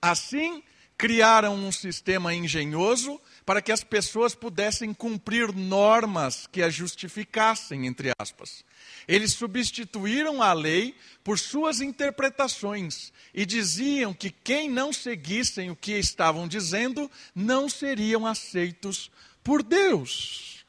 Assim, 0.03 0.65
criaram 0.99 1.55
um 1.55 1.71
sistema 1.71 2.35
engenhoso 2.35 3.21
para 3.45 3.61
que 3.61 3.73
as 3.73 3.83
pessoas 3.83 4.35
pudessem 4.35 4.95
cumprir 4.95 5.53
normas 5.53 6.47
que 6.47 6.63
a 6.63 6.71
justificassem, 6.71 7.87
entre 7.87 8.13
aspas. 8.19 8.65
Eles 9.07 9.33
substituíram 9.33 10.43
a 10.43 10.53
lei 10.53 10.95
por 11.25 11.39
suas 11.39 11.81
interpretações 11.81 13.13
e 13.35 13.45
diziam 13.45 14.15
que 14.15 14.31
quem 14.31 14.69
não 14.69 14.93
seguissem 14.93 15.71
o 15.71 15.77
que 15.77 15.93
estavam 15.93 16.47
dizendo 16.47 17.11
não 17.35 17.69
seriam 17.69 18.27
aceitos 18.27 19.11
por 19.43 19.63
Deus. 19.63 20.65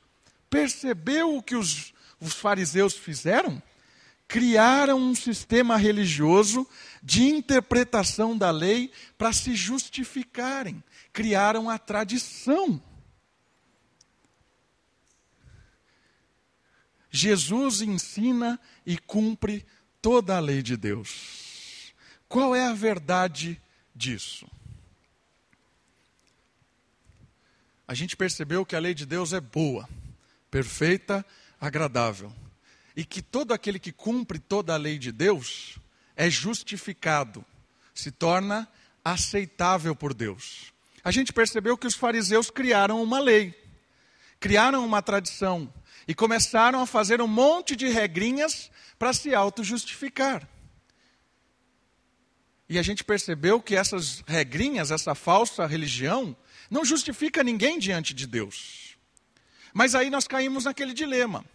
Percebeu 0.50 1.36
o 1.36 1.44
que 1.44 1.56
os, 1.56 1.94
os 2.20 2.34
fariseus 2.34 2.96
fizeram? 2.96 3.62
Criaram 4.28 4.98
um 4.98 5.14
sistema 5.14 5.78
religioso 5.78 6.68
de 7.04 7.24
interpretação 7.24 8.36
da 8.36 8.50
lei 8.50 8.92
para 9.18 9.32
se 9.32 9.56
justificarem. 9.56 10.84
Criaram 11.14 11.70
a 11.70 11.78
tradição. 11.78 12.82
Jesus 17.12 17.82
ensina 17.82 18.60
e 18.84 18.98
cumpre 18.98 19.64
toda 20.02 20.36
a 20.36 20.40
lei 20.40 20.64
de 20.64 20.76
Deus. 20.76 21.94
Qual 22.28 22.56
é 22.56 22.66
a 22.66 22.74
verdade 22.74 23.62
disso? 23.96 24.50
A 27.88 27.94
gente 27.94 28.18
percebeu 28.18 28.66
que 28.66 28.76
a 28.76 28.80
lei 28.80 28.96
de 28.96 29.06
Deus 29.06 29.34
é 29.34 29.40
boa, 29.40 29.88
perfeita, 30.50 31.24
agradável. 31.62 32.34
E 32.96 33.06
que 33.06 33.22
todo 33.22 33.54
aquele 33.54 33.78
que 33.78 33.92
cumpre 33.92 34.40
toda 34.40 34.74
a 34.74 34.78
lei 34.78 34.98
de 34.98 35.12
Deus 35.12 35.78
é 36.16 36.28
justificado, 36.28 37.46
se 37.94 38.10
torna 38.10 38.68
aceitável 39.06 39.96
por 39.96 40.16
Deus. 40.16 40.73
A 41.04 41.12
gente 41.12 41.34
percebeu 41.34 41.78
que 41.78 41.88
os 41.88 41.96
fariseus 41.96 42.50
criaram 42.50 43.04
uma 43.04 43.20
lei, 43.20 43.54
criaram 44.40 44.86
uma 44.86 45.02
tradição, 45.02 45.72
e 46.08 46.14
começaram 46.14 46.82
a 46.82 46.86
fazer 46.86 47.22
um 47.22 47.28
monte 47.28 47.76
de 47.76 47.88
regrinhas 47.88 48.72
para 48.98 49.14
se 49.14 49.34
auto-justificar. 49.34 50.48
E 52.68 52.80
a 52.80 52.82
gente 52.82 53.04
percebeu 53.04 53.62
que 53.62 53.76
essas 53.76 54.24
regrinhas, 54.26 54.92
essa 54.92 55.14
falsa 55.14 55.66
religião, 55.66 56.36
não 56.70 56.84
justifica 56.84 57.44
ninguém 57.44 57.78
diante 57.78 58.14
de 58.14 58.26
Deus. 58.26 58.98
Mas 59.74 59.96
aí 59.96 60.10
nós 60.10 60.28
caímos 60.28 60.66
naquele 60.66 60.94
dilema. 60.94 61.46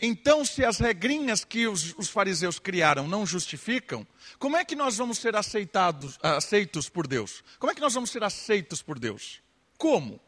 Então, 0.00 0.44
se 0.44 0.62
as 0.62 0.78
regrinhas 0.78 1.44
que 1.44 1.66
os, 1.66 1.94
os, 1.96 2.10
fariseus 2.10 2.58
criaram 2.58 3.08
não 3.08 3.24
justificam, 3.24 4.06
como 4.38 4.56
é 4.56 4.64
que 4.64 4.76
nós 4.76 4.98
vamos 4.98 5.18
ser 5.18 5.34
aceitados, 5.34 6.18
aceitos 6.22 6.88
por 6.88 7.06
Deus? 7.06 7.42
Como 7.58 7.72
é 7.72 7.74
que 7.74 7.80
nós 7.80 7.94
vamos 7.94 8.10
ser 8.10 8.22
aceitos 8.22 8.82
por 8.82 8.98
Deus? 8.98 9.40
Como? 9.78 10.20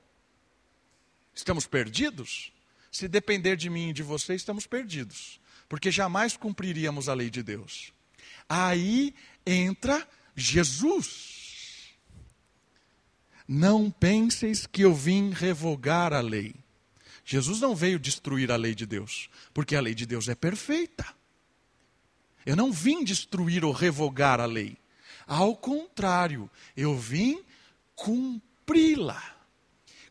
Estamos 1.35 1.67
perdidos? 1.67 2.51
Se 2.91 3.07
depender 3.07 3.57
de 3.57 3.69
mim 3.69 3.91
e 3.91 3.93
de 3.93 4.03
você, 4.03 4.35
estamos 4.35 4.67
perdidos, 4.67 5.39
porque 5.69 5.91
jamais 5.91 6.37
cumpriríamos 6.37 7.09
a 7.09 7.15
lei 7.15 7.29
de 7.29 7.43
Deus. 7.43 7.93
Aí 8.49 9.15
entra 9.47 10.09
Jesus. 10.35 11.99
Não 13.47 13.91
penseis 13.91 14.67
que 14.67 14.83
eu 14.83 14.95
vim 14.95 15.31
revogar 15.31 16.15
a 16.15 16.21
lei. 16.21 16.55
Jesus 17.31 17.61
não 17.61 17.77
veio 17.77 17.99
destruir 17.99 18.51
a 18.51 18.57
lei 18.57 18.75
de 18.75 18.87
Deus, 18.87 19.29
porque 19.53 19.77
a 19.77 19.83
lei 19.83 19.95
de 19.95 20.07
Deus 20.07 20.31
é 20.31 20.35
perfeita. 20.35 21.05
Eu 22.47 22.57
não 22.57 22.73
vim 22.73 23.05
destruir 23.05 23.67
ou 23.67 23.71
revogar 23.71 24.41
a 24.41 24.47
lei. 24.47 24.79
Ao 25.27 25.55
contrário, 25.55 26.51
eu 26.75 26.97
vim 26.97 27.45
cumpri-la. 27.95 29.23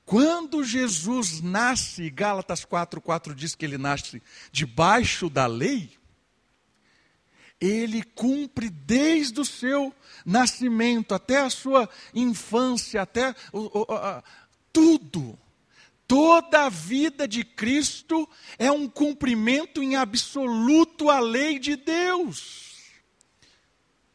Quando 0.05 0.63
Jesus 0.63 1.41
nasce, 1.41 2.07
Gálatas 2.11 2.63
4,4 2.63 3.33
diz 3.33 3.55
que 3.55 3.65
ele 3.65 3.79
nasce 3.79 4.21
debaixo 4.51 5.27
da 5.27 5.47
lei, 5.47 5.97
ele 7.59 8.03
cumpre 8.03 8.69
desde 8.69 9.41
o 9.41 9.45
seu 9.45 9.91
nascimento 10.23 11.15
até 11.15 11.41
a 11.41 11.49
sua 11.49 11.89
infância, 12.13 13.01
até 13.01 13.33
o, 13.51 13.79
o, 13.79 13.91
a, 13.91 14.23
tudo. 14.71 15.35
Toda 16.07 16.65
a 16.65 16.69
vida 16.69 17.27
de 17.27 17.43
Cristo 17.43 18.27
é 18.57 18.71
um 18.71 18.87
cumprimento 18.87 19.83
em 19.83 19.97
absoluto 19.97 21.09
à 21.09 21.19
lei 21.19 21.59
de 21.59 21.75
Deus. 21.75 22.75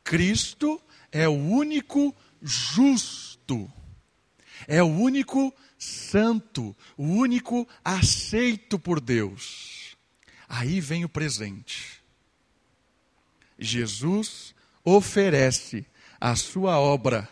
Cristo 0.02 0.80
é 1.12 1.28
o 1.28 1.32
único 1.32 2.14
justo, 2.40 3.70
é 4.66 4.82
o 4.82 4.86
único 4.86 5.54
santo, 5.78 6.74
o 6.96 7.04
único 7.04 7.68
aceito 7.84 8.78
por 8.78 8.98
Deus. 8.98 9.96
Aí 10.48 10.80
vem 10.80 11.04
o 11.04 11.08
presente. 11.08 12.02
Jesus 13.58 14.54
oferece 14.82 15.86
a 16.20 16.34
sua 16.36 16.78
obra 16.80 17.28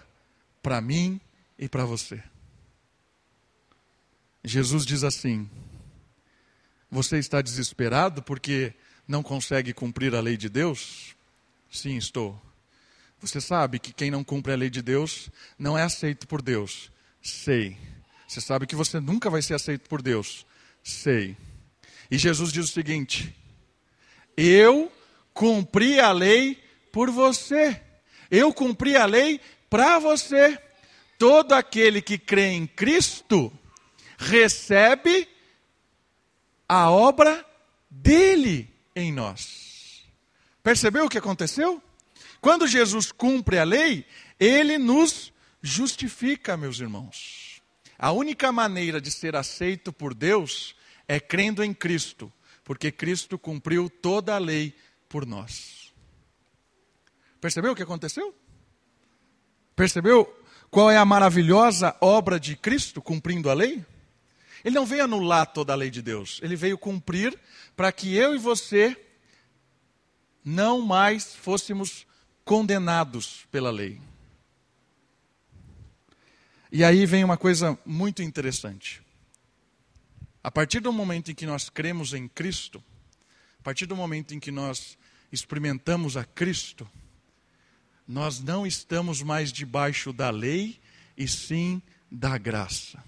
para 0.62 0.81
mim 0.81 1.21
e 1.59 1.69
para 1.69 1.85
você. 1.85 2.23
Jesus 4.44 4.87
diz 4.87 5.04
assim: 5.04 5.49
Você 6.90 7.18
está 7.18 7.42
desesperado 7.42 8.23
porque 8.23 8.75
não 9.06 9.23
consegue 9.23 9.73
cumprir 9.73 10.14
a 10.14 10.20
lei 10.20 10.37
de 10.37 10.49
Deus? 10.49 11.14
Sim, 11.70 11.97
estou. 11.97 12.40
Você 13.20 13.40
sabe 13.40 13.78
que 13.78 13.92
quem 13.92 14.11
não 14.11 14.25
cumpre 14.25 14.52
a 14.52 14.56
lei 14.56 14.70
de 14.70 14.80
Deus 14.80 15.28
não 15.59 15.76
é 15.76 15.82
aceito 15.82 16.26
por 16.26 16.40
Deus. 16.40 16.90
Sei. 17.23 17.76
Você 18.26 18.40
sabe 18.40 18.66
que 18.66 18.75
você 18.75 18.99
nunca 18.99 19.28
vai 19.28 19.42
ser 19.42 19.54
aceito 19.54 19.88
por 19.88 20.00
Deus. 20.00 20.47
Sei. 20.82 21.37
E 22.11 22.16
Jesus 22.16 22.50
diz 22.50 22.64
o 22.64 22.73
seguinte: 22.73 23.35
Eu 24.37 24.90
cumpri 25.35 26.00
a 26.00 26.12
lei 26.12 26.59
por 26.90 27.11
você. 27.11 27.80
Eu 28.30 28.54
cumpri 28.54 28.97
a 28.97 29.04
lei 29.04 29.38
para 29.68 29.99
você. 29.99 30.59
Todo 31.18 31.52
aquele 31.52 32.00
que 32.00 32.16
crê 32.16 32.47
em 32.47 32.66
Cristo 32.66 33.52
recebe 34.20 35.26
a 36.68 36.90
obra 36.90 37.44
dele 37.88 38.68
em 38.94 39.10
nós. 39.10 40.04
Percebeu 40.62 41.06
o 41.06 41.08
que 41.08 41.16
aconteceu? 41.16 41.82
Quando 42.38 42.68
Jesus 42.68 43.10
cumpre 43.10 43.58
a 43.58 43.64
lei, 43.64 44.06
ele 44.38 44.76
nos 44.76 45.32
justifica, 45.62 46.54
meus 46.54 46.80
irmãos. 46.80 47.62
A 47.98 48.12
única 48.12 48.52
maneira 48.52 49.00
de 49.00 49.10
ser 49.10 49.34
aceito 49.34 49.90
por 49.90 50.12
Deus 50.12 50.76
é 51.08 51.18
crendo 51.18 51.64
em 51.64 51.72
Cristo, 51.72 52.30
porque 52.62 52.92
Cristo 52.92 53.38
cumpriu 53.38 53.88
toda 53.88 54.34
a 54.34 54.38
lei 54.38 54.74
por 55.08 55.26
nós. 55.26 55.92
Percebeu 57.40 57.72
o 57.72 57.76
que 57.76 57.82
aconteceu? 57.82 58.34
Percebeu 59.74 60.26
qual 60.70 60.90
é 60.90 60.98
a 60.98 61.06
maravilhosa 61.06 61.96
obra 62.02 62.38
de 62.38 62.54
Cristo 62.54 63.00
cumprindo 63.00 63.48
a 63.48 63.54
lei? 63.54 63.84
Ele 64.64 64.75
não 64.75 64.87
veio 64.87 65.05
anular 65.05 65.47
toda 65.47 65.73
a 65.73 65.76
lei 65.76 65.90
de 65.90 66.02
Deus, 66.02 66.40
ele 66.43 66.57
veio 66.57 66.79
cumprir 66.79 67.38
para 67.76 67.90
que 67.90 68.14
eu 68.14 68.35
e 68.35 68.38
você 68.38 68.97
não 70.45 70.81
mais 70.81 71.35
fôssemos 71.35 72.07
condenados 72.45 73.47
pela 73.50 73.71
lei. 73.71 74.00
E 76.73 76.85
aí 76.85 77.05
vem 77.07 77.25
uma 77.25 77.37
coisa 77.37 77.79
muito 77.85 78.23
interessante. 78.23 79.02
A 80.43 80.50
partir 80.50 80.81
do 80.81 80.93
momento 80.93 81.31
em 81.31 81.35
que 81.35 81.47
nós 81.47 81.69
cremos 81.69 82.14
em 82.14 82.29
Cristo, 82.29 82.83
a 83.59 83.62
partir 83.62 83.87
do 83.87 83.97
momento 83.97 84.35
em 84.35 84.40
que 84.40 84.50
nós 84.50 84.97
experimentamos 85.33 86.17
a 86.17 86.25
Cristo, 86.25 86.88
nós 88.07 88.40
não 88.40 88.67
estamos 88.67 89.23
mais 89.23 89.52
debaixo 89.52 90.12
da 90.12 90.31
lei, 90.31 90.81
e 91.21 91.29
sim 91.29 91.83
da 92.11 92.38
graça. 92.38 93.05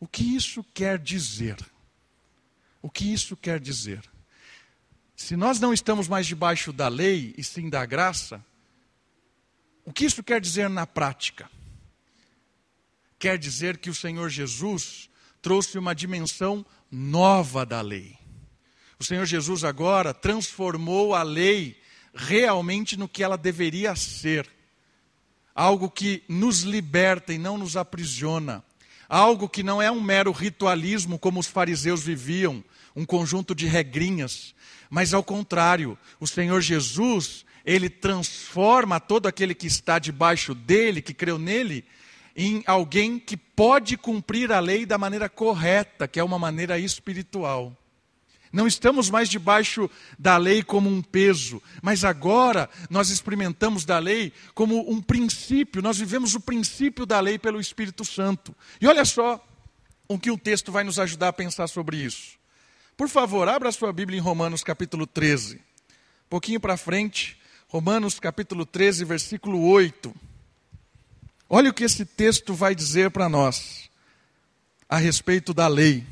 O 0.00 0.06
que 0.06 0.36
isso 0.36 0.64
quer 0.74 0.98
dizer? 0.98 1.56
O 2.80 2.88
que 2.88 3.12
isso 3.12 3.36
quer 3.36 3.58
dizer? 3.58 4.02
Se 5.16 5.36
nós 5.36 5.58
não 5.58 5.72
estamos 5.72 6.06
mais 6.06 6.26
debaixo 6.26 6.72
da 6.72 6.86
lei 6.86 7.34
e 7.36 7.42
sim 7.42 7.68
da 7.68 7.84
graça, 7.84 8.44
o 9.84 9.92
que 9.92 10.04
isso 10.04 10.22
quer 10.22 10.40
dizer 10.40 10.70
na 10.70 10.86
prática? 10.86 11.50
Quer 13.18 13.36
dizer 13.36 13.78
que 13.78 13.90
o 13.90 13.94
Senhor 13.94 14.28
Jesus 14.28 15.10
trouxe 15.42 15.76
uma 15.76 15.94
dimensão 15.94 16.64
nova 16.90 17.66
da 17.66 17.80
lei. 17.80 18.16
O 18.98 19.04
Senhor 19.04 19.24
Jesus 19.26 19.64
agora 19.64 20.14
transformou 20.14 21.14
a 21.14 21.22
lei 21.22 21.80
realmente 22.14 22.96
no 22.96 23.08
que 23.08 23.22
ela 23.22 23.36
deveria 23.36 23.96
ser. 23.96 24.48
Algo 25.54 25.90
que 25.90 26.22
nos 26.28 26.60
liberta 26.60 27.32
e 27.32 27.38
não 27.38 27.58
nos 27.58 27.76
aprisiona. 27.76 28.62
Algo 29.08 29.48
que 29.48 29.62
não 29.62 29.80
é 29.80 29.90
um 29.90 30.00
mero 30.00 30.30
ritualismo 30.32 31.18
como 31.18 31.40
os 31.40 31.46
fariseus 31.46 32.02
viviam, 32.02 32.62
um 32.94 33.06
conjunto 33.06 33.54
de 33.54 33.66
regrinhas, 33.66 34.54
mas 34.90 35.14
ao 35.14 35.22
contrário, 35.22 35.96
o 36.20 36.26
Senhor 36.26 36.60
Jesus, 36.60 37.44
ele 37.64 37.88
transforma 37.88 39.00
todo 39.00 39.26
aquele 39.26 39.54
que 39.54 39.66
está 39.66 39.98
debaixo 39.98 40.54
dele, 40.54 41.00
que 41.00 41.14
creu 41.14 41.38
nele, 41.38 41.84
em 42.36 42.62
alguém 42.66 43.18
que 43.18 43.36
pode 43.36 43.96
cumprir 43.96 44.52
a 44.52 44.60
lei 44.60 44.86
da 44.86 44.98
maneira 44.98 45.28
correta, 45.28 46.06
que 46.06 46.20
é 46.20 46.24
uma 46.24 46.38
maneira 46.38 46.78
espiritual. 46.78 47.76
Não 48.52 48.66
estamos 48.66 49.10
mais 49.10 49.28
debaixo 49.28 49.90
da 50.18 50.36
lei 50.36 50.62
como 50.62 50.88
um 50.88 51.02
peso, 51.02 51.62
mas 51.82 52.04
agora 52.04 52.68
nós 52.88 53.10
experimentamos 53.10 53.84
da 53.84 53.98
lei 53.98 54.32
como 54.54 54.90
um 54.90 55.00
princípio, 55.00 55.82
nós 55.82 55.98
vivemos 55.98 56.34
o 56.34 56.40
princípio 56.40 57.04
da 57.04 57.20
lei 57.20 57.38
pelo 57.38 57.60
Espírito 57.60 58.04
Santo. 58.04 58.54
E 58.80 58.86
olha 58.86 59.04
só 59.04 59.44
o 60.08 60.18
que 60.18 60.30
o 60.30 60.38
texto 60.38 60.72
vai 60.72 60.82
nos 60.82 60.98
ajudar 60.98 61.28
a 61.28 61.32
pensar 61.32 61.66
sobre 61.68 61.98
isso. 61.98 62.38
Por 62.96 63.08
favor, 63.08 63.48
abra 63.48 63.70
sua 63.70 63.92
Bíblia 63.92 64.18
em 64.18 64.22
Romanos 64.22 64.64
capítulo 64.64 65.06
13. 65.06 65.56
Um 65.56 66.28
pouquinho 66.30 66.58
para 66.58 66.76
frente, 66.76 67.38
Romanos 67.68 68.18
capítulo 68.18 68.64
13, 68.64 69.04
versículo 69.04 69.60
8. 69.68 70.14
Olha 71.48 71.70
o 71.70 71.74
que 71.74 71.84
esse 71.84 72.04
texto 72.04 72.54
vai 72.54 72.74
dizer 72.74 73.10
para 73.10 73.28
nós 73.28 73.88
a 74.88 74.96
respeito 74.96 75.52
da 75.52 75.68
lei. 75.68 76.04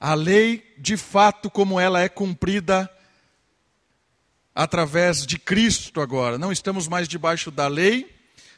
A 0.00 0.14
lei, 0.14 0.74
de 0.78 0.96
fato, 0.96 1.50
como 1.50 1.80
ela 1.80 2.00
é 2.00 2.08
cumprida 2.08 2.90
através 4.54 5.24
de 5.24 5.38
Cristo 5.38 6.00
agora. 6.00 6.38
Não 6.38 6.50
estamos 6.50 6.88
mais 6.88 7.06
debaixo 7.08 7.50
da 7.50 7.68
lei, 7.68 8.12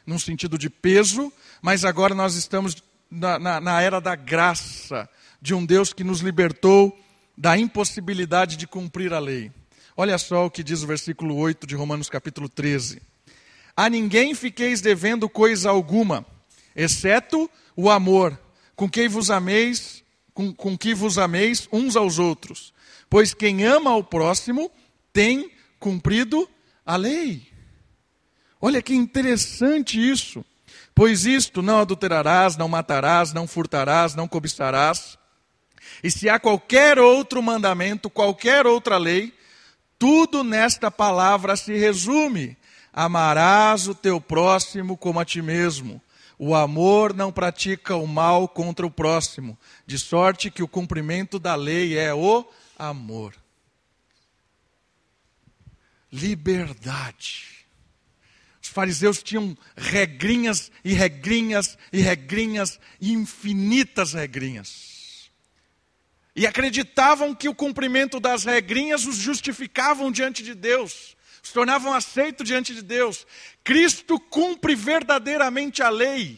num 0.05 0.17
sentido 0.19 0.57
de 0.57 0.69
peso, 0.69 1.31
mas 1.61 1.85
agora 1.85 2.15
nós 2.15 2.35
estamos 2.35 2.75
na, 3.09 3.37
na, 3.37 3.61
na 3.61 3.81
era 3.81 3.99
da 3.99 4.15
graça, 4.15 5.09
de 5.41 5.53
um 5.53 5.65
Deus 5.65 5.93
que 5.93 6.03
nos 6.03 6.21
libertou 6.21 6.97
da 7.37 7.57
impossibilidade 7.57 8.55
de 8.55 8.67
cumprir 8.67 9.13
a 9.13 9.19
lei. 9.19 9.51
Olha 9.97 10.17
só 10.17 10.45
o 10.45 10.51
que 10.51 10.63
diz 10.63 10.83
o 10.83 10.87
versículo 10.87 11.35
8 11.35 11.67
de 11.67 11.75
Romanos 11.75 12.09
capítulo 12.09 12.47
13. 12.47 13.01
A 13.75 13.89
ninguém 13.89 14.33
fiqueis 14.33 14.79
devendo 14.81 15.27
coisa 15.27 15.69
alguma, 15.69 16.25
exceto 16.75 17.49
o 17.75 17.89
amor, 17.89 18.39
com 18.75 18.89
quem 18.89 19.07
vos 19.07 19.29
ameis, 19.29 19.90
com, 20.33 20.53
com 20.53 20.77
que 20.77 20.93
vos 20.93 21.17
ameis 21.17 21.67
uns 21.71 21.95
aos 21.95 22.19
outros. 22.19 22.73
Pois 23.09 23.33
quem 23.33 23.63
ama 23.65 23.91
ao 23.91 24.03
próximo 24.03 24.71
tem 25.11 25.51
cumprido 25.79 26.49
a 26.85 26.95
lei. 26.95 27.47
Olha 28.59 28.81
que 28.81 28.93
interessante 28.93 29.99
isso. 29.99 30.45
Pois 30.93 31.25
isto 31.25 31.61
não 31.61 31.79
adulterarás, 31.79 32.57
não 32.57 32.67
matarás, 32.67 33.33
não 33.33 33.47
furtarás, 33.47 34.13
não 34.13 34.27
cobiçarás, 34.27 35.17
e 36.03 36.09
se 36.09 36.29
há 36.29 36.39
qualquer 36.39 36.99
outro 36.99 37.41
mandamento, 37.41 38.09
qualquer 38.09 38.65
outra 38.65 38.97
lei, 38.97 39.33
tudo 39.97 40.43
nesta 40.43 40.89
palavra 40.89 41.55
se 41.55 41.73
resume: 41.77 42.57
amarás 42.93 43.87
o 43.87 43.95
teu 43.95 44.19
próximo 44.21 44.97
como 44.97 45.19
a 45.19 45.25
ti 45.25 45.41
mesmo. 45.41 46.01
O 46.43 46.55
amor 46.55 47.13
não 47.13 47.31
pratica 47.31 47.95
o 47.95 48.07
mal 48.07 48.47
contra 48.47 48.83
o 48.83 48.89
próximo, 48.89 49.55
de 49.85 49.99
sorte 49.99 50.49
que 50.49 50.63
o 50.63 50.67
cumprimento 50.67 51.37
da 51.37 51.53
lei 51.53 51.95
é 51.95 52.15
o 52.15 52.43
amor. 52.79 53.35
Liberdade. 56.11 57.63
Os 58.59 58.69
fariseus 58.69 59.21
tinham 59.21 59.55
regrinhas 59.77 60.71
e 60.83 60.93
regrinhas 60.93 61.77
e 61.93 62.01
regrinhas, 62.01 62.79
infinitas 62.99 64.13
regrinhas 64.13 65.29
e 66.35 66.47
acreditavam 66.47 67.35
que 67.35 67.49
o 67.49 67.55
cumprimento 67.55 68.19
das 68.19 68.45
regrinhas 68.45 69.05
os 69.05 69.17
justificavam 69.17 70.11
diante 70.11 70.41
de 70.41 70.55
Deus, 70.55 71.15
os 71.41 71.51
tornavam 71.51 71.93
aceitos 71.93 72.47
diante 72.47 72.73
de 72.73 72.81
Deus. 72.81 73.25
Cristo 73.63 74.19
cumpre 74.19 74.75
verdadeiramente 74.75 75.81
a 75.81 75.89
lei. 75.89 76.37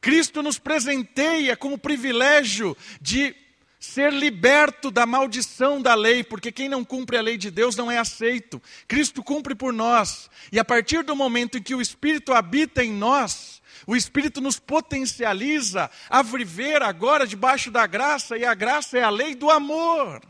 Cristo 0.00 0.42
nos 0.42 0.58
presenteia 0.58 1.56
com 1.56 1.72
o 1.72 1.78
privilégio 1.78 2.76
de 3.00 3.34
ser 3.78 4.12
liberto 4.12 4.90
da 4.90 5.06
maldição 5.06 5.80
da 5.80 5.94
lei, 5.94 6.24
porque 6.24 6.50
quem 6.50 6.68
não 6.68 6.84
cumpre 6.84 7.16
a 7.16 7.22
lei 7.22 7.36
de 7.36 7.50
Deus 7.50 7.76
não 7.76 7.90
é 7.90 7.98
aceito. 7.98 8.60
Cristo 8.88 9.22
cumpre 9.22 9.54
por 9.54 9.72
nós. 9.72 10.30
E 10.50 10.58
a 10.58 10.64
partir 10.64 11.02
do 11.02 11.14
momento 11.14 11.58
em 11.58 11.62
que 11.62 11.74
o 11.74 11.80
Espírito 11.80 12.32
habita 12.32 12.82
em 12.82 12.92
nós, 12.92 13.62
o 13.86 13.94
Espírito 13.94 14.40
nos 14.40 14.58
potencializa 14.58 15.90
a 16.08 16.22
viver 16.22 16.82
agora 16.82 17.26
debaixo 17.26 17.70
da 17.70 17.86
graça, 17.86 18.36
e 18.36 18.44
a 18.44 18.54
graça 18.54 18.98
é 18.98 19.02
a 19.02 19.10
lei 19.10 19.34
do 19.34 19.50
amor. 19.50 20.20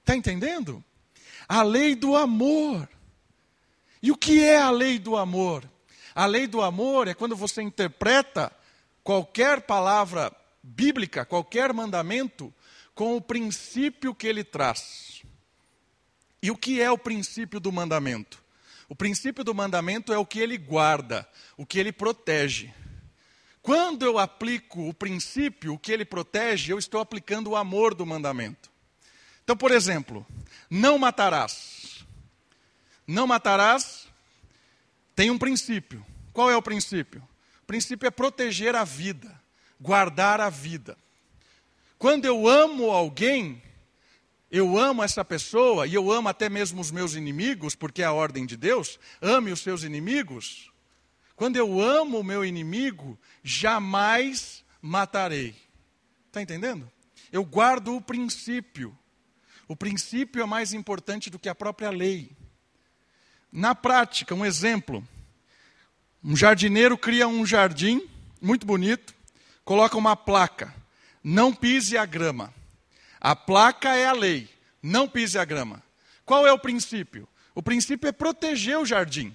Está 0.00 0.16
entendendo? 0.16 0.82
A 1.52 1.64
lei 1.64 1.96
do 1.96 2.14
amor. 2.14 2.88
E 4.00 4.12
o 4.12 4.16
que 4.16 4.40
é 4.40 4.56
a 4.56 4.70
lei 4.70 5.00
do 5.00 5.16
amor? 5.16 5.68
A 6.14 6.24
lei 6.24 6.46
do 6.46 6.62
amor 6.62 7.08
é 7.08 7.12
quando 7.12 7.34
você 7.34 7.60
interpreta 7.60 8.52
qualquer 9.02 9.62
palavra 9.62 10.30
bíblica, 10.62 11.24
qualquer 11.24 11.72
mandamento, 11.72 12.54
com 12.94 13.16
o 13.16 13.20
princípio 13.20 14.14
que 14.14 14.28
ele 14.28 14.44
traz. 14.44 15.24
E 16.40 16.52
o 16.52 16.56
que 16.56 16.80
é 16.80 16.88
o 16.88 16.96
princípio 16.96 17.58
do 17.58 17.72
mandamento? 17.72 18.40
O 18.88 18.94
princípio 18.94 19.42
do 19.42 19.52
mandamento 19.52 20.12
é 20.12 20.18
o 20.18 20.24
que 20.24 20.38
ele 20.38 20.56
guarda, 20.56 21.28
o 21.56 21.66
que 21.66 21.80
ele 21.80 21.90
protege. 21.90 22.72
Quando 23.60 24.04
eu 24.04 24.20
aplico 24.20 24.88
o 24.88 24.94
princípio, 24.94 25.74
o 25.74 25.78
que 25.80 25.90
ele 25.90 26.04
protege, 26.04 26.72
eu 26.72 26.78
estou 26.78 27.00
aplicando 27.00 27.50
o 27.50 27.56
amor 27.56 27.92
do 27.92 28.06
mandamento. 28.06 28.69
Então, 29.50 29.56
por 29.56 29.72
exemplo, 29.72 30.24
não 30.70 30.96
matarás. 30.96 32.06
Não 33.04 33.26
matarás 33.26 34.06
tem 35.16 35.28
um 35.28 35.36
princípio. 35.36 36.06
Qual 36.32 36.48
é 36.48 36.56
o 36.56 36.62
princípio? 36.62 37.20
O 37.60 37.66
princípio 37.66 38.06
é 38.06 38.12
proteger 38.12 38.76
a 38.76 38.84
vida, 38.84 39.42
guardar 39.80 40.40
a 40.40 40.48
vida. 40.48 40.96
Quando 41.98 42.26
eu 42.26 42.46
amo 42.46 42.92
alguém, 42.92 43.60
eu 44.52 44.78
amo 44.78 45.02
essa 45.02 45.24
pessoa 45.24 45.84
e 45.84 45.94
eu 45.94 46.12
amo 46.12 46.28
até 46.28 46.48
mesmo 46.48 46.80
os 46.80 46.92
meus 46.92 47.14
inimigos, 47.14 47.74
porque 47.74 48.02
é 48.02 48.04
a 48.04 48.12
ordem 48.12 48.46
de 48.46 48.56
Deus, 48.56 49.00
ame 49.20 49.50
os 49.50 49.62
seus 49.62 49.82
inimigos. 49.82 50.70
Quando 51.34 51.56
eu 51.56 51.80
amo 51.80 52.20
o 52.20 52.24
meu 52.24 52.44
inimigo, 52.44 53.18
jamais 53.42 54.64
matarei. 54.80 55.56
Está 56.28 56.40
entendendo? 56.40 56.88
Eu 57.32 57.44
guardo 57.44 57.96
o 57.96 58.00
princípio. 58.00 58.96
O 59.70 59.76
princípio 59.76 60.42
é 60.42 60.44
mais 60.44 60.72
importante 60.72 61.30
do 61.30 61.38
que 61.38 61.48
a 61.48 61.54
própria 61.54 61.90
lei. 61.90 62.32
Na 63.52 63.72
prática, 63.72 64.34
um 64.34 64.44
exemplo: 64.44 65.06
um 66.24 66.34
jardineiro 66.34 66.98
cria 66.98 67.28
um 67.28 67.46
jardim 67.46 68.02
muito 68.42 68.66
bonito, 68.66 69.14
coloca 69.64 69.96
uma 69.96 70.16
placa: 70.16 70.74
não 71.22 71.54
pise 71.54 71.96
a 71.96 72.04
grama. 72.04 72.52
A 73.20 73.36
placa 73.36 73.94
é 73.94 74.06
a 74.06 74.12
lei, 74.12 74.50
não 74.82 75.06
pise 75.06 75.38
a 75.38 75.44
grama. 75.44 75.80
Qual 76.24 76.44
é 76.44 76.52
o 76.52 76.58
princípio? 76.58 77.28
O 77.54 77.62
princípio 77.62 78.08
é 78.08 78.12
proteger 78.12 78.76
o 78.76 78.84
jardim, 78.84 79.32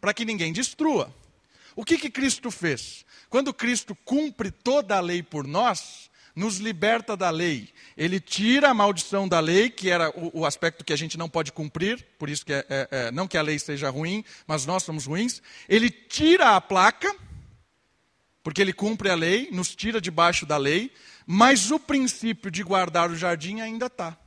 para 0.00 0.14
que 0.14 0.24
ninguém 0.24 0.52
destrua. 0.52 1.12
O 1.74 1.84
que, 1.84 1.98
que 1.98 2.10
Cristo 2.10 2.48
fez? 2.48 3.04
Quando 3.28 3.52
Cristo 3.52 3.96
cumpre 4.04 4.52
toda 4.52 4.96
a 4.96 5.00
lei 5.00 5.20
por 5.20 5.44
nós, 5.44 6.08
nos 6.34 6.58
liberta 6.58 7.16
da 7.16 7.30
lei. 7.30 7.72
Ele 7.96 8.18
tira 8.18 8.70
a 8.70 8.74
maldição 8.74 9.28
da 9.28 9.38
lei, 9.38 9.70
que 9.70 9.88
era 9.88 10.10
o, 10.10 10.40
o 10.40 10.46
aspecto 10.46 10.84
que 10.84 10.92
a 10.92 10.96
gente 10.96 11.16
não 11.16 11.28
pode 11.28 11.52
cumprir, 11.52 12.04
por 12.18 12.28
isso 12.28 12.44
que 12.44 12.52
é, 12.52 12.66
é, 12.68 12.88
é, 12.90 13.10
não 13.12 13.28
que 13.28 13.38
a 13.38 13.42
lei 13.42 13.58
seja 13.58 13.88
ruim, 13.88 14.24
mas 14.46 14.66
nós 14.66 14.82
somos 14.82 15.06
ruins. 15.06 15.40
Ele 15.68 15.90
tira 15.90 16.56
a 16.56 16.60
placa, 16.60 17.14
porque 18.42 18.60
ele 18.60 18.72
cumpre 18.72 19.10
a 19.10 19.14
lei, 19.14 19.48
nos 19.52 19.74
tira 19.74 20.00
debaixo 20.00 20.44
da 20.44 20.56
lei, 20.56 20.92
mas 21.26 21.70
o 21.70 21.78
princípio 21.78 22.50
de 22.50 22.62
guardar 22.62 23.10
o 23.10 23.16
jardim 23.16 23.60
ainda 23.60 23.86
está, 23.86 24.18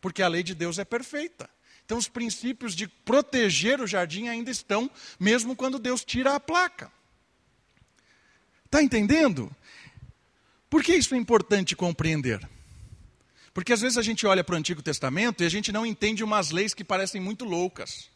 porque 0.00 0.22
a 0.22 0.28
lei 0.28 0.42
de 0.42 0.54
Deus 0.54 0.78
é 0.78 0.84
perfeita. 0.84 1.48
Então, 1.84 1.98
os 1.98 2.08
princípios 2.08 2.74
de 2.74 2.86
proteger 2.86 3.80
o 3.80 3.86
jardim 3.86 4.28
ainda 4.28 4.50
estão, 4.50 4.88
mesmo 5.18 5.56
quando 5.56 5.76
Deus 5.76 6.04
tira 6.04 6.36
a 6.36 6.40
placa. 6.40 6.90
Está 8.64 8.80
entendendo? 8.80 9.50
Por 10.70 10.84
que 10.84 10.94
isso 10.94 11.14
é 11.14 11.18
importante 11.18 11.74
compreender? 11.74 12.48
Porque 13.52 13.72
às 13.72 13.80
vezes 13.80 13.98
a 13.98 14.02
gente 14.02 14.24
olha 14.26 14.44
para 14.44 14.54
o 14.54 14.58
Antigo 14.58 14.80
Testamento 14.80 15.42
e 15.42 15.46
a 15.46 15.48
gente 15.50 15.72
não 15.72 15.84
entende 15.84 16.22
umas 16.22 16.52
leis 16.52 16.72
que 16.72 16.84
parecem 16.84 17.20
muito 17.20 17.44
loucas. 17.44 18.08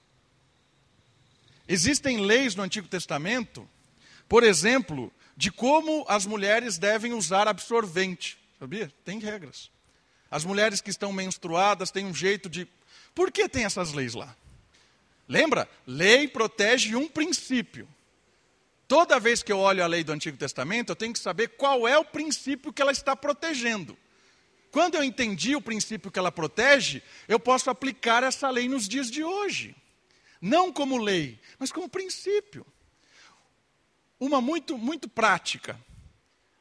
Existem 1.66 2.20
leis 2.20 2.54
no 2.54 2.62
Antigo 2.62 2.86
Testamento, 2.86 3.68
por 4.28 4.44
exemplo, 4.44 5.12
de 5.36 5.50
como 5.50 6.04
as 6.08 6.24
mulheres 6.24 6.78
devem 6.78 7.12
usar 7.12 7.48
absorvente. 7.48 8.38
Sabia? 8.58 8.92
Tem 9.04 9.18
regras. 9.18 9.68
As 10.30 10.44
mulheres 10.44 10.80
que 10.80 10.90
estão 10.90 11.12
menstruadas 11.12 11.90
têm 11.90 12.06
um 12.06 12.14
jeito 12.14 12.48
de. 12.48 12.68
Por 13.14 13.32
que 13.32 13.48
tem 13.48 13.64
essas 13.64 13.92
leis 13.92 14.14
lá? 14.14 14.36
Lembra? 15.28 15.68
Lei 15.86 16.28
protege 16.28 16.94
um 16.94 17.08
princípio. 17.08 17.88
Toda 18.86 19.18
vez 19.18 19.42
que 19.42 19.50
eu 19.50 19.58
olho 19.58 19.82
a 19.82 19.86
lei 19.86 20.04
do 20.04 20.12
Antigo 20.12 20.36
Testamento, 20.36 20.90
eu 20.90 20.96
tenho 20.96 21.12
que 21.12 21.18
saber 21.18 21.48
qual 21.56 21.88
é 21.88 21.96
o 21.96 22.04
princípio 22.04 22.72
que 22.72 22.82
ela 22.82 22.92
está 22.92 23.16
protegendo. 23.16 23.96
Quando 24.70 24.96
eu 24.96 25.04
entendi 25.04 25.56
o 25.56 25.60
princípio 25.60 26.10
que 26.10 26.18
ela 26.18 26.32
protege, 26.32 27.02
eu 27.28 27.38
posso 27.40 27.70
aplicar 27.70 28.22
essa 28.22 28.50
lei 28.50 28.68
nos 28.68 28.88
dias 28.88 29.10
de 29.10 29.24
hoje. 29.24 29.74
Não 30.40 30.72
como 30.72 30.98
lei, 30.98 31.40
mas 31.58 31.72
como 31.72 31.88
princípio. 31.88 32.66
Uma 34.20 34.40
muito, 34.40 34.76
muito 34.76 35.08
prática. 35.08 35.80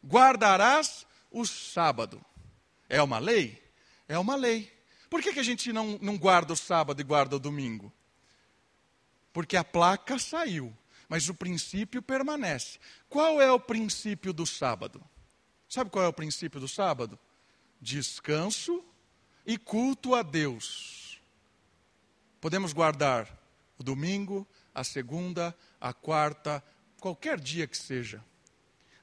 Guardarás 0.06 1.06
o 1.32 1.46
sábado. 1.46 2.24
É 2.88 3.02
uma 3.02 3.20
lei? 3.20 3.62
É 4.08 4.18
uma 4.18 4.36
lei. 4.36 4.72
Por 5.10 5.22
que, 5.22 5.34
que 5.34 5.40
a 5.40 5.44
gente 5.44 5.74
não, 5.74 6.00
não 6.02 6.18
guarda 6.18 6.54
o 6.54 6.58
sábado 6.58 7.02
e 7.02 7.04
guarda 7.04 7.36
o 7.36 7.40
domingo? 7.40 7.92
Porque 9.34 9.58
a 9.58 9.64
placa 9.64 10.18
saiu 10.18 10.74
mas 11.08 11.30
o 11.30 11.34
princípio 11.34 12.02
permanece. 12.02 12.80
Qual 13.10 13.42
é 13.42 13.52
o 13.52 13.60
princípio 13.60 14.34
do 14.34 14.46
sábado? 14.46 15.04
Sabe 15.68 15.90
qual 15.90 16.06
é 16.06 16.08
o 16.08 16.14
princípio 16.14 16.60
do 16.60 16.68
sábado? 16.68 17.18
Descanso 17.82 18.84
e 19.46 19.58
culto 19.58 20.16
a 20.16 20.22
Deus. 20.22 21.22
Podemos 22.40 22.74
guardar 22.74 23.28
o 23.78 23.84
domingo, 23.84 24.48
a 24.74 24.84
segunda, 24.84 25.56
a 25.80 25.94
quarta, 25.94 26.64
qualquer 27.00 27.40
dia 27.40 27.68
que 27.68 27.78
seja, 27.78 28.24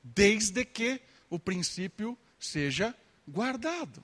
desde 0.03 0.65
que 0.65 1.01
o 1.29 1.39
princípio 1.39 2.17
seja 2.39 2.95
guardado. 3.27 4.03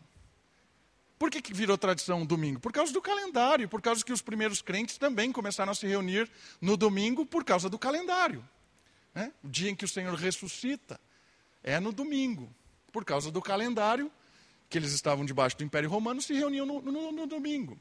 Por 1.18 1.30
que, 1.30 1.40
que 1.40 1.54
virou 1.54 1.78
tradição 1.78 2.22
o 2.22 2.26
domingo? 2.26 2.60
Por 2.60 2.72
causa 2.72 2.92
do 2.92 3.00
calendário, 3.00 3.68
por 3.68 3.80
causa 3.80 4.04
que 4.04 4.12
os 4.12 4.20
primeiros 4.20 4.60
crentes 4.60 4.98
também 4.98 5.32
começaram 5.32 5.72
a 5.72 5.74
se 5.74 5.86
reunir 5.86 6.30
no 6.60 6.76
domingo 6.76 7.24
por 7.24 7.42
causa 7.42 7.70
do 7.70 7.78
calendário. 7.78 8.46
Né? 9.14 9.32
O 9.42 9.48
dia 9.48 9.70
em 9.70 9.74
que 9.74 9.84
o 9.84 9.88
Senhor 9.88 10.14
ressuscita 10.14 11.00
é 11.62 11.80
no 11.80 11.90
domingo. 11.90 12.54
Por 12.92 13.04
causa 13.04 13.30
do 13.30 13.40
calendário, 13.40 14.12
que 14.68 14.76
eles 14.76 14.92
estavam 14.92 15.24
debaixo 15.24 15.56
do 15.56 15.64
Império 15.64 15.88
Romano, 15.88 16.20
se 16.20 16.34
reuniam 16.34 16.66
no, 16.66 16.82
no, 16.82 17.12
no 17.12 17.26
domingo. 17.26 17.78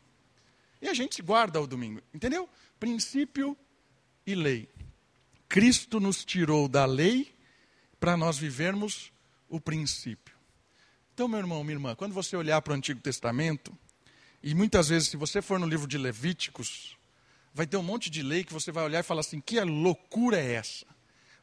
E 0.81 0.87
a 0.87 0.93
gente 0.93 1.21
guarda 1.21 1.59
o 1.59 1.67
domingo, 1.67 2.01
entendeu? 2.13 2.49
Princípio 2.79 3.57
e 4.25 4.33
lei. 4.33 4.69
Cristo 5.49 5.99
nos 5.99 6.23
tirou 6.23 6.67
da 6.67 6.85
lei 6.85 7.33
para 7.99 8.15
nós 8.15 8.37
vivermos 8.37 9.11
o 9.49 9.59
princípio. 9.59 10.34
Então, 11.15 11.29
meu 11.29 11.39
irmão, 11.39 11.63
minha 11.63 11.75
irmã, 11.75 11.95
quando 11.95 12.11
você 12.11 12.35
olhar 12.35 12.61
para 12.61 12.73
o 12.73 12.75
Antigo 12.75 12.99
Testamento, 12.99 13.71
e 14.43 14.53
muitas 14.53 14.89
vezes, 14.89 15.07
se 15.07 15.15
você 15.15 15.41
for 15.41 15.57
no 15.57 15.65
livro 15.65 15.87
de 15.87 15.97
Levíticos, 15.97 16.97
vai 17.53 17.65
ter 17.65 17.77
um 17.77 17.81
monte 17.81 18.09
de 18.09 18.21
lei 18.21 18.43
que 18.43 18.51
você 18.51 18.69
vai 18.69 18.83
olhar 18.83 18.99
e 18.99 19.03
falar 19.03 19.21
assim: 19.21 19.39
que 19.39 19.57
loucura 19.61 20.37
é 20.37 20.55
essa? 20.55 20.85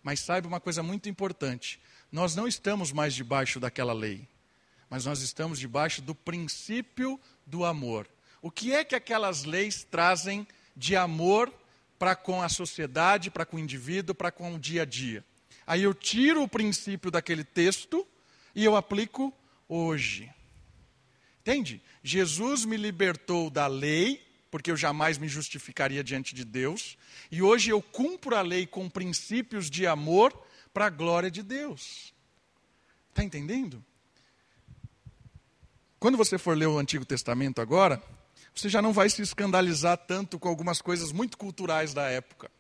Mas 0.03 0.21
saiba 0.21 0.47
uma 0.47 0.61
coisa 0.61 0.83
muito 0.83 1.09
importante: 1.09 1.81
nós 2.13 2.37
não 2.37 2.47
estamos 2.47 2.93
mais 2.93 3.15
debaixo 3.15 3.59
daquela 3.59 3.95
lei, 3.95 4.29
mas 4.91 5.07
nós 5.07 5.23
estamos 5.23 5.59
debaixo 5.59 6.03
do 6.03 6.15
princípio 6.15 7.19
do 7.47 7.65
amor. 7.65 8.07
O 8.43 8.51
que 8.51 8.75
é 8.75 8.85
que 8.85 8.95
aquelas 8.95 9.45
leis 9.45 9.87
trazem 9.91 10.47
de 10.77 10.95
amor 10.97 11.51
para 11.99 12.15
com 12.15 12.43
a 12.43 12.49
sociedade, 12.51 13.31
para 13.31 13.47
com 13.47 13.57
o 13.57 13.61
indivíduo, 13.61 14.15
para 14.15 14.31
com 14.31 14.53
o 14.53 14.59
dia 14.59 14.83
a 14.83 14.85
dia? 14.85 15.25
Aí 15.67 15.83
eu 15.83 15.95
tiro 15.95 16.43
o 16.43 16.49
princípio 16.49 17.11
daquele 17.11 17.43
texto 17.43 18.07
e 18.55 18.67
eu 18.67 18.77
aplico 18.77 19.35
hoje. 19.73 20.31
Entende? 21.41 21.83
Jesus 22.03 22.67
me 22.67 22.77
libertou 22.77 23.49
da 23.49 23.67
lei, 23.67 24.23
porque 24.51 24.71
eu 24.71 24.77
jamais 24.77 25.17
me 25.17 25.29
justificaria 25.29 26.05
diante 26.05 26.35
de 26.35 26.45
Deus, 26.45 26.99
e 27.31 27.41
hoje 27.41 27.71
eu 27.71 27.81
cumpro 27.81 28.37
a 28.37 28.43
lei 28.43 28.67
com 28.67 28.89
princípios 28.91 29.71
de 29.71 29.87
amor 29.87 30.39
para 30.75 30.87
a 30.87 30.91
glória 30.91 31.31
de 31.31 31.43
Deus. 31.43 32.13
Está 33.11 33.25
entendendo? 33.25 33.83
Quando 35.99 36.19
você 36.19 36.37
for 36.37 36.57
ler 36.57 36.67
o 36.67 36.79
Antigo 36.79 37.05
Testamento 37.05 37.61
agora, 37.61 38.03
você 38.55 38.69
já 38.69 38.83
não 38.83 38.93
vai 38.93 39.09
se 39.09 39.23
escandalizar 39.23 39.97
tanto 39.97 40.39
com 40.39 40.49
algumas 40.49 40.83
coisas 40.83 41.13
muito 41.13 41.39
culturais 41.39 41.95
da 41.95 42.11
época. 42.11 42.51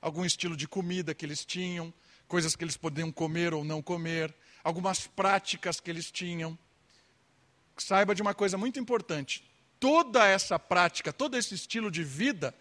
Algum 0.00 0.24
estilo 0.24 0.56
de 0.56 0.66
comida 0.66 1.14
que 1.14 1.26
eles 1.26 1.44
tinham, 1.44 1.92
coisas 2.26 2.56
que 2.56 2.64
eles 2.64 2.76
podiam 2.76 3.12
comer 3.12 3.52
ou 3.52 3.62
não 3.62 3.82
comer, 3.82 4.34
algumas 4.62 5.06
práticas 5.06 5.80
que 5.80 5.90
eles 5.90 6.10
tinham. 6.10 6.58
Saiba 7.76 8.14
de 8.14 8.22
uma 8.22 8.34
coisa 8.34 8.56
muito 8.56 8.78
importante: 8.78 9.44
toda 9.80 10.26
essa 10.26 10.58
prática, 10.58 11.12
todo 11.12 11.36
esse 11.36 11.54
estilo 11.54 11.90
de 11.90 12.04
vida 12.04 12.54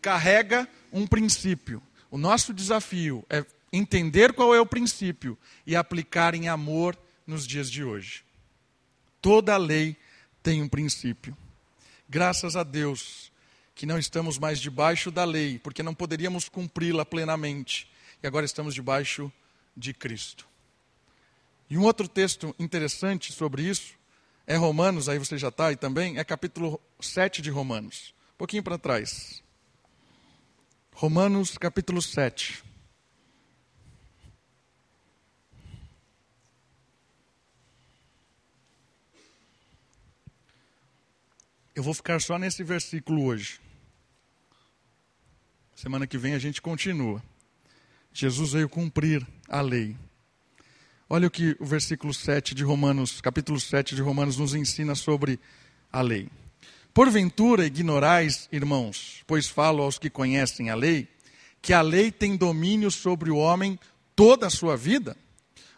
carrega 0.00 0.68
um 0.92 1.06
princípio. 1.06 1.82
O 2.10 2.18
nosso 2.18 2.52
desafio 2.52 3.24
é 3.30 3.44
entender 3.72 4.32
qual 4.32 4.54
é 4.54 4.60
o 4.60 4.66
princípio 4.66 5.38
e 5.66 5.74
aplicar 5.74 6.34
em 6.34 6.48
amor 6.48 6.98
nos 7.26 7.46
dias 7.46 7.70
de 7.70 7.82
hoje. 7.82 8.24
Toda 9.20 9.56
lei 9.56 9.96
tem 10.42 10.60
um 10.60 10.68
princípio. 10.68 11.36
Graças 12.08 12.56
a 12.56 12.62
Deus 12.62 13.32
que 13.74 13.86
não 13.86 13.98
estamos 13.98 14.38
mais 14.38 14.60
debaixo 14.60 15.10
da 15.10 15.24
lei, 15.24 15.58
porque 15.58 15.82
não 15.82 15.94
poderíamos 15.94 16.48
cumpri-la 16.48 17.06
plenamente, 17.06 17.90
e 18.22 18.26
agora 18.26 18.44
estamos 18.44 18.74
debaixo 18.74 19.32
de 19.76 19.94
Cristo. 19.94 20.46
E 21.72 21.78
um 21.78 21.84
outro 21.84 22.06
texto 22.06 22.54
interessante 22.58 23.32
sobre 23.32 23.62
isso 23.62 23.94
é 24.46 24.56
Romanos, 24.56 25.08
aí 25.08 25.18
você 25.18 25.38
já 25.38 25.48
está 25.48 25.68
aí 25.68 25.76
também, 25.76 26.18
é 26.18 26.22
capítulo 26.22 26.78
7 27.00 27.40
de 27.40 27.48
Romanos. 27.48 28.14
Um 28.34 28.36
pouquinho 28.36 28.62
para 28.62 28.76
trás. 28.76 29.42
Romanos, 30.92 31.56
capítulo 31.56 32.02
7. 32.02 32.62
Eu 41.74 41.82
vou 41.82 41.94
ficar 41.94 42.20
só 42.20 42.38
nesse 42.38 42.62
versículo 42.62 43.24
hoje. 43.24 43.58
Semana 45.74 46.06
que 46.06 46.18
vem 46.18 46.34
a 46.34 46.38
gente 46.38 46.60
continua. 46.60 47.22
Jesus 48.12 48.52
veio 48.52 48.68
cumprir 48.68 49.26
a 49.48 49.62
lei. 49.62 49.96
Olha 51.14 51.28
o 51.28 51.30
que 51.30 51.54
o 51.60 51.66
versículo 51.66 52.14
7 52.14 52.54
de 52.54 52.64
Romanos, 52.64 53.20
capítulo 53.20 53.60
7 53.60 53.94
de 53.94 54.00
Romanos 54.00 54.38
nos 54.38 54.54
ensina 54.54 54.94
sobre 54.94 55.38
a 55.92 56.00
lei. 56.00 56.26
Porventura 56.94 57.66
ignorais, 57.66 58.48
irmãos, 58.50 59.22
pois 59.26 59.46
falo 59.46 59.82
aos 59.82 59.98
que 59.98 60.08
conhecem 60.08 60.70
a 60.70 60.74
lei, 60.74 61.06
que 61.60 61.74
a 61.74 61.82
lei 61.82 62.10
tem 62.10 62.34
domínio 62.34 62.90
sobre 62.90 63.30
o 63.30 63.36
homem 63.36 63.78
toda 64.16 64.46
a 64.46 64.50
sua 64.50 64.74
vida? 64.74 65.14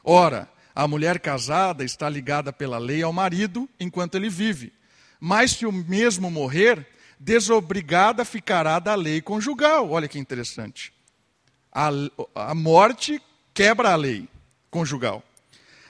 Ora, 0.04 0.48
a 0.72 0.86
mulher 0.86 1.18
casada 1.18 1.82
está 1.82 2.08
ligada 2.08 2.52
pela 2.52 2.78
lei 2.78 3.02
ao 3.02 3.12
marido 3.12 3.68
enquanto 3.80 4.14
ele 4.14 4.28
vive. 4.28 4.72
Mas 5.18 5.50
se 5.50 5.66
o 5.66 5.72
mesmo 5.72 6.30
morrer, 6.30 6.86
desobrigada 7.18 8.24
ficará 8.24 8.78
da 8.78 8.94
lei 8.94 9.20
conjugal. 9.20 9.90
Olha 9.90 10.06
que 10.06 10.16
interessante. 10.16 10.92
A, 11.72 11.90
a 12.36 12.54
morte 12.54 13.20
quebra 13.52 13.90
a 13.90 13.96
lei 13.96 14.28
conjugal. 14.74 15.22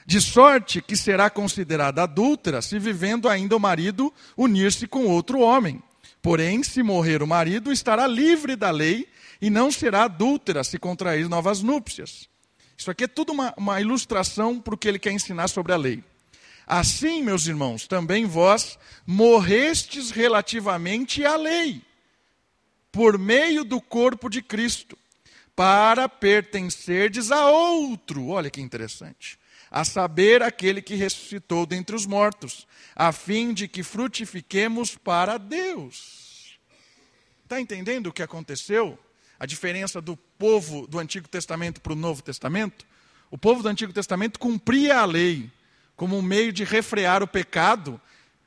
De 0.05 0.20
sorte 0.20 0.83
que 0.83 0.94
será 0.94 1.31
considerada 1.31 2.03
adúltera 2.03 2.61
se 2.61 2.79
vivendo 2.79 3.31
ainda 3.31 3.57
o 3.57 3.61
marido 3.61 4.12
unir-se 4.37 4.87
com 4.87 5.07
outro 5.07 5.40
homem. 5.40 5.83
Porém, 6.20 6.62
se 6.62 6.83
morrer 6.83 7.23
o 7.23 7.27
marido, 7.27 7.73
estará 7.73 8.07
livre 8.07 8.55
da 8.55 8.70
lei 8.70 9.09
e 9.40 9.49
não 9.49 9.73
será 9.73 10.05
adúltera 10.05 10.62
se 10.62 10.79
contrair 10.79 11.27
novas 11.31 11.62
núpcias. 11.62 12.29
Isso 12.77 12.90
aqui 12.90 13.05
é 13.05 13.09
tudo 13.09 13.33
uma, 13.33 13.55
uma 13.57 13.81
ilustração 13.81 14.61
para 14.61 14.75
o 14.75 14.79
que 14.79 14.87
ele 14.87 14.99
quer 14.99 15.12
ensinar 15.12 15.49
sobre 15.49 15.73
a 15.73 15.77
lei. 15.77 16.05
Assim, 16.66 17.23
meus 17.23 17.47
irmãos, 17.47 17.87
também 17.87 18.27
vós 18.27 18.79
morrestes 19.07 20.11
relativamente 20.11 21.25
à 21.25 21.37
lei, 21.37 21.81
por 22.92 23.18
meio 23.18 23.64
do 23.64 23.81
corpo 23.81 24.29
de 24.29 24.42
Cristo, 24.42 24.99
para 25.57 26.09
pertencerdes 26.09 27.31
a 27.31 27.49
outro. 27.49 28.29
Olha 28.29 28.51
que 28.51 28.61
interessante. 28.61 29.38
A 29.71 29.85
saber, 29.85 30.43
aquele 30.43 30.81
que 30.81 30.95
ressuscitou 30.95 31.67
dentre 31.67 31.97
os 31.97 32.07
mortos, 32.07 32.67
a 32.95 33.12
fim 33.12 33.53
de 33.53 33.67
que 33.67 33.83
frutifiquemos 33.83 34.95
para 34.97 35.37
Deus. 35.38 36.59
Está 37.43 37.61
entendendo 37.61 38.07
o 38.07 38.12
que 38.12 38.23
aconteceu? 38.23 38.99
A 39.38 39.47
diferença 39.47 40.01
do 40.01 40.17
povo 40.17 40.87
do 40.87 40.99
Antigo 40.99 41.29
Testamento 41.29 41.81
para 41.81 41.93
o 41.93 41.97
Novo 41.97 42.23
Testamento? 42.23 42.87
O 43.31 43.38
povo 43.38 43.62
do 43.62 43.69
Antigo 43.69 43.93
Testamento 43.93 44.38
cumpria 44.38 45.01
a 45.01 45.05
lei 45.05 45.51
como 45.97 46.17
um 46.17 46.23
meio 46.23 46.53
de 46.53 46.64
refrear 46.64 47.23
o 47.23 47.29
pecado, 47.29 48.01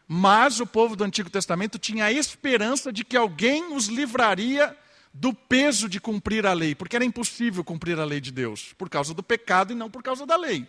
mas 0.07 0.59
o 0.59 0.67
povo 0.67 0.95
do 0.95 1.03
Antigo 1.03 1.29
Testamento 1.29 1.77
tinha 1.77 2.05
a 2.05 2.11
esperança 2.11 2.91
de 2.91 3.03
que 3.03 3.17
alguém 3.17 3.73
os 3.73 3.87
livraria 3.87 4.75
do 5.19 5.33
peso 5.33 5.89
de 5.89 5.99
cumprir 5.99 6.45
a 6.45 6.53
lei, 6.53 6.75
porque 6.75 6.95
era 6.95 7.05
impossível 7.05 7.63
cumprir 7.63 7.99
a 7.99 8.05
lei 8.05 8.21
de 8.21 8.31
Deus, 8.31 8.73
por 8.77 8.87
causa 8.87 9.13
do 9.13 9.23
pecado 9.23 9.73
e 9.73 9.75
não 9.75 9.89
por 9.89 10.03
causa 10.03 10.25
da 10.25 10.37
lei. 10.37 10.67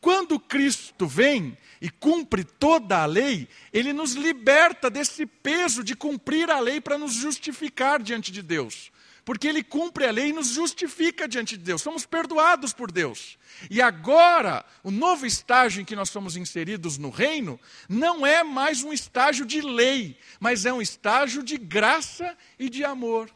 Quando 0.00 0.38
Cristo 0.38 1.06
vem 1.06 1.56
e 1.80 1.88
cumpre 1.88 2.42
toda 2.44 3.02
a 3.02 3.06
lei, 3.06 3.48
ele 3.72 3.92
nos 3.92 4.12
liberta 4.14 4.90
desse 4.90 5.26
peso 5.26 5.84
de 5.84 5.94
cumprir 5.94 6.50
a 6.50 6.58
lei 6.58 6.80
para 6.80 6.98
nos 6.98 7.12
justificar 7.12 8.02
diante 8.02 8.32
de 8.32 8.42
Deus. 8.42 8.90
Porque 9.24 9.46
ele 9.46 9.62
cumpre 9.62 10.06
a 10.06 10.10
lei 10.10 10.28
e 10.28 10.32
nos 10.32 10.48
justifica 10.48 11.28
diante 11.28 11.56
de 11.56 11.62
Deus. 11.62 11.82
Somos 11.82 12.06
perdoados 12.06 12.72
por 12.72 12.90
Deus. 12.90 13.36
E 13.70 13.82
agora, 13.82 14.64
o 14.82 14.90
novo 14.90 15.26
estágio 15.26 15.82
em 15.82 15.84
que 15.84 15.94
nós 15.94 16.08
somos 16.08 16.36
inseridos 16.36 16.96
no 16.96 17.10
reino, 17.10 17.60
não 17.88 18.26
é 18.26 18.42
mais 18.42 18.82
um 18.82 18.92
estágio 18.92 19.44
de 19.44 19.60
lei, 19.60 20.16
mas 20.40 20.64
é 20.64 20.72
um 20.72 20.80
estágio 20.80 21.42
de 21.42 21.58
graça 21.58 22.36
e 22.58 22.70
de 22.70 22.84
amor. 22.84 23.30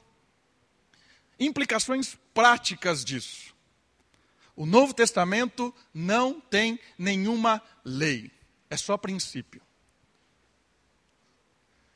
Implicações 1.44 2.16
práticas 2.32 3.04
disso. 3.04 3.52
O 4.54 4.64
Novo 4.64 4.94
Testamento 4.94 5.74
não 5.92 6.40
tem 6.40 6.78
nenhuma 6.96 7.60
lei, 7.84 8.30
é 8.70 8.76
só 8.76 8.96
princípio. 8.96 9.60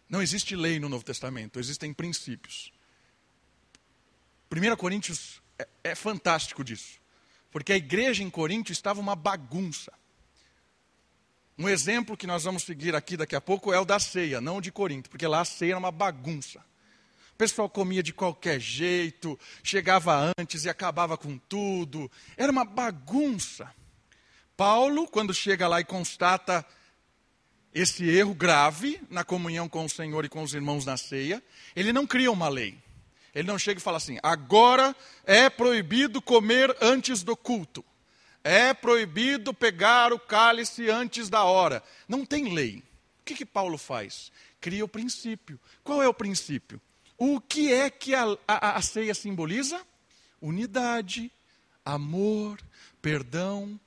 Não 0.09 0.21
existe 0.21 0.57
lei 0.57 0.81
no 0.81 0.89
Novo 0.89 1.05
Testamento, 1.05 1.61
existem 1.61 1.95
princípios. 1.95 2.73
1 4.51 4.77
Coríntios 4.77 5.41
é, 5.57 5.69
é 5.85 5.95
fantástico 5.95 6.65
disso, 6.65 7.01
porque 7.53 7.73
a 7.73 7.77
igreja 7.77 8.25
em 8.25 8.31
Corinto 8.31 8.73
estava 8.73 8.99
uma 8.99 9.15
bagunça. 9.15 9.93
Um 11.57 11.69
exemplo 11.69 12.17
que 12.17 12.27
nós 12.27 12.43
vamos 12.43 12.65
seguir 12.65 12.97
aqui 12.97 13.17
daqui 13.17 13.37
a 13.37 13.41
pouco 13.41 13.73
é 13.73 13.79
o 13.79 13.85
da 13.85 14.01
ceia, 14.01 14.41
não 14.41 14.57
o 14.57 14.61
de 14.61 14.73
Corinto, 14.73 15.09
porque 15.09 15.27
lá 15.27 15.43
a 15.43 15.45
ceia 15.45 15.73
era 15.73 15.79
uma 15.79 15.93
bagunça. 15.93 16.65
O 17.37 17.45
pessoal 17.47 17.69
comia 17.69 18.03
de 18.03 18.15
qualquer 18.15 18.59
jeito, 18.59 19.39
chegava 19.63 20.33
antes 20.39 20.65
e 20.65 20.71
acabava 20.71 21.19
com 21.19 21.37
tudo. 21.37 22.11
Era 22.35 22.51
uma 22.51 22.65
bagunça. 22.65 23.71
Paulo, 24.57 25.07
quando 25.07 25.35
chega 25.35 25.69
lá 25.69 25.79
e 25.79 25.85
constata 25.85 26.65
esse 27.75 28.09
erro 28.09 28.35
grave 28.35 28.99
na 29.11 29.23
comunhão 29.23 29.69
com 29.69 29.85
o 29.85 29.89
Senhor 29.91 30.25
e 30.25 30.31
com 30.31 30.43
os 30.43 30.55
irmãos 30.55 30.87
na 30.87 30.97
ceia, 30.97 31.45
ele 31.77 31.93
não 31.93 32.07
cria 32.07 32.33
uma 32.33 32.49
lei. 32.49 32.79
Ele 33.35 33.47
não 33.47 33.59
chega 33.59 33.79
e 33.79 33.83
fala 33.83 33.99
assim: 33.99 34.19
agora 34.23 34.97
é 35.23 35.51
proibido 35.51 36.23
comer 36.23 36.75
antes 36.81 37.23
do 37.23 37.37
culto. 37.37 37.85
É 38.43 38.73
proibido 38.73 39.53
pegar 39.53 40.11
o 40.11 40.19
cálice 40.19 40.89
antes 40.89 41.29
da 41.29 41.45
hora. 41.45 41.83
Não 42.09 42.25
tem 42.25 42.55
lei. 42.55 42.83
O 43.21 43.25
que, 43.27 43.35
que 43.35 43.45
Paulo 43.45 43.77
faz? 43.77 44.33
Cria 44.59 44.87
o 44.87 44.89
princípio. 44.89 45.61
Qual 45.85 46.03
é 46.03 46.09
o 46.09 46.15
princípio? 46.15 46.81
O 47.19 47.41
que 47.41 47.73
é 47.73 47.89
que 47.89 48.15
a, 48.15 48.25
a, 48.47 48.77
a 48.77 48.83
ceia 48.83 49.15
simboliza? 49.15 49.81
Unidade, 50.41 51.33
amor, 51.85 52.61
perdão. 53.01 53.81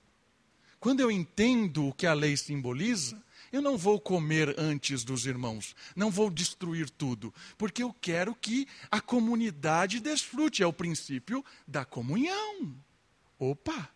Quando 0.79 1.01
eu 1.01 1.11
entendo 1.11 1.87
o 1.87 1.93
que 1.93 2.07
a 2.07 2.13
lei 2.13 2.35
simboliza, 2.35 3.21
eu 3.51 3.61
não 3.61 3.77
vou 3.77 3.99
comer 3.99 4.55
antes 4.57 5.03
dos 5.03 5.25
irmãos, 5.25 5.75
não 5.95 6.09
vou 6.09 6.29
destruir 6.29 6.89
tudo, 6.89 7.33
porque 7.57 7.83
eu 7.83 7.93
quero 7.99 8.35
que 8.35 8.67
a 8.89 9.01
comunidade 9.01 9.99
desfrute, 9.99 10.63
é 10.63 10.67
o 10.67 10.73
princípio 10.73 11.43
da 11.67 11.83
comunhão. 11.83 12.75
Opa, 13.37 13.89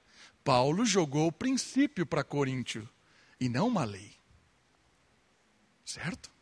Paulo 0.43 0.85
jogou 0.85 1.27
o 1.27 1.31
princípio 1.31 2.05
para 2.05 2.23
Coríntio 2.23 2.87
e 3.39 3.47
não 3.47 3.67
uma 3.67 3.83
lei. 3.83 4.13
Certo? 5.85 6.32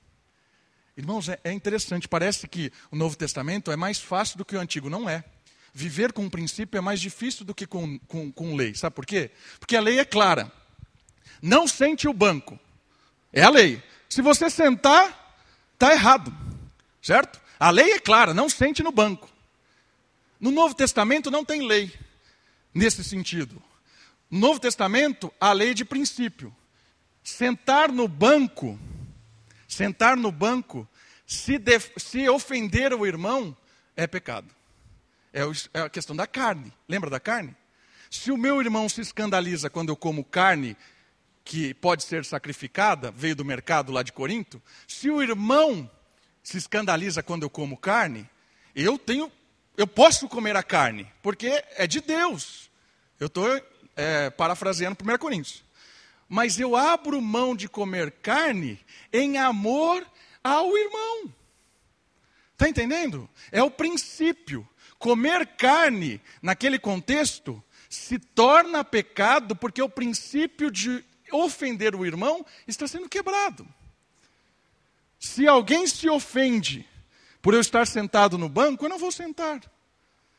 Irmãos, 1.02 1.28
é, 1.30 1.40
é 1.44 1.52
interessante, 1.52 2.08
parece 2.08 2.48
que 2.48 2.72
o 2.92 2.96
Novo 2.96 3.18
Testamento 3.18 3.72
é 3.72 3.76
mais 3.76 3.98
fácil 3.98 4.38
do 4.38 4.46
que 4.46 4.56
o 4.56 4.60
Antigo, 4.60 4.88
não 4.88 5.10
é. 5.10 5.24
Viver 5.74 6.14
com 6.14 6.22
um 6.22 6.30
princípio 6.30 6.78
é 6.78 6.82
mais 6.82 7.02
difícil 7.02 7.44
do 7.44 7.56
que 7.56 7.66
com, 7.66 7.98
com, 8.02 8.32
com 8.32 8.56
lei. 8.56 8.76
Sabe 8.76 8.96
por 8.96 9.04
quê? 9.04 9.32
Porque 9.60 9.76
a 9.76 9.82
lei 9.82 9.98
é 9.98 10.06
clara. 10.06 10.52
Não 11.42 11.68
sente 11.68 12.08
o 12.08 12.14
banco. 12.14 12.60
É 13.34 13.42
a 13.42 13.50
lei. 13.50 13.82
Se 14.08 14.22
você 14.22 14.48
sentar, 14.48 15.36
está 15.74 15.92
errado. 15.92 16.32
Certo? 17.02 17.42
A 17.60 17.72
lei 17.72 17.94
é 17.94 18.00
clara, 18.00 18.32
não 18.32 18.48
sente 18.48 18.84
no 18.84 18.92
banco. 18.92 19.28
No 20.40 20.52
Novo 20.52 20.76
Testamento 20.76 21.32
não 21.32 21.44
tem 21.44 21.66
lei 21.68 21.92
nesse 22.72 23.04
sentido. 23.04 23.60
No 24.30 24.38
Novo 24.38 24.60
Testamento, 24.60 25.34
a 25.40 25.52
lei 25.52 25.74
de 25.74 25.84
princípio. 25.84 26.56
Sentar 27.24 27.92
no 27.92 28.08
banco, 28.08 28.80
sentar 29.68 30.16
no 30.18 30.32
banco, 30.32 30.88
se, 31.32 31.58
def, 31.58 31.92
se 31.96 32.28
ofender 32.28 32.94
o 32.94 33.06
irmão, 33.06 33.56
é 33.96 34.06
pecado. 34.06 34.54
É, 35.32 35.46
o, 35.46 35.54
é 35.74 35.80
a 35.80 35.90
questão 35.90 36.14
da 36.14 36.28
carne. 36.28 36.74
Lembra 36.90 37.10
da 37.10 37.22
carne? 37.22 37.56
Se 38.10 38.34
o 38.34 38.38
meu 38.38 38.60
irmão 38.60 38.90
se 38.90 39.00
escandaliza 39.00 39.70
quando 39.70 39.88
eu 39.88 39.96
como 39.96 40.26
carne 40.26 40.76
que 41.46 41.74
pode 41.76 42.04
ser 42.04 42.26
sacrificada, 42.26 43.12
veio 43.12 43.34
do 43.34 43.46
mercado 43.46 43.94
lá 43.94 44.04
de 44.04 44.12
Corinto, 44.12 44.62
se 44.86 45.10
o 45.10 45.24
irmão 45.24 45.90
se 46.44 46.58
escandaliza 46.58 47.24
quando 47.24 47.44
eu 47.44 47.50
como 47.50 47.78
carne, 47.78 48.30
eu 48.76 48.98
tenho, 48.98 49.32
eu 49.78 49.88
posso 49.88 50.28
comer 50.28 50.58
a 50.58 50.64
carne, 50.64 51.10
porque 51.22 51.64
é 51.78 51.88
de 51.88 52.02
Deus. 52.02 52.70
Eu 53.18 53.28
estou 53.28 53.48
é, 53.96 54.30
parafraseando 54.32 54.98
1 55.02 55.18
Coríntios. 55.18 55.64
Mas 56.28 56.60
eu 56.60 56.76
abro 56.76 57.22
mão 57.22 57.56
de 57.56 57.70
comer 57.70 58.12
carne 58.12 58.78
em 59.14 59.38
amor 59.38 60.06
ao 60.44 60.78
irmão. 60.78 61.34
Está 62.54 62.70
entendendo? 62.70 63.30
É 63.52 63.64
o 63.64 63.72
princípio. 63.72 64.68
Comer 65.00 65.48
carne, 65.58 66.22
naquele 66.42 66.78
contexto, 66.78 67.62
se 67.90 68.20
torna 68.20 68.84
pecado 68.84 69.56
porque 69.56 69.82
o 69.82 69.90
princípio 69.90 70.70
de 70.70 71.04
ofender 71.32 71.96
o 71.96 72.06
irmão 72.06 72.46
está 72.68 72.88
sendo 72.88 73.10
quebrado. 73.10 73.68
Se 75.20 75.48
alguém 75.48 75.88
se 75.88 76.08
ofende 76.10 76.88
por 77.42 77.54
eu 77.54 77.62
estar 77.62 77.88
sentado 77.88 78.38
no 78.38 78.48
banco, 78.48 78.86
eu 78.86 78.90
não 78.90 79.00
vou 79.00 79.12
sentar. 79.12 79.62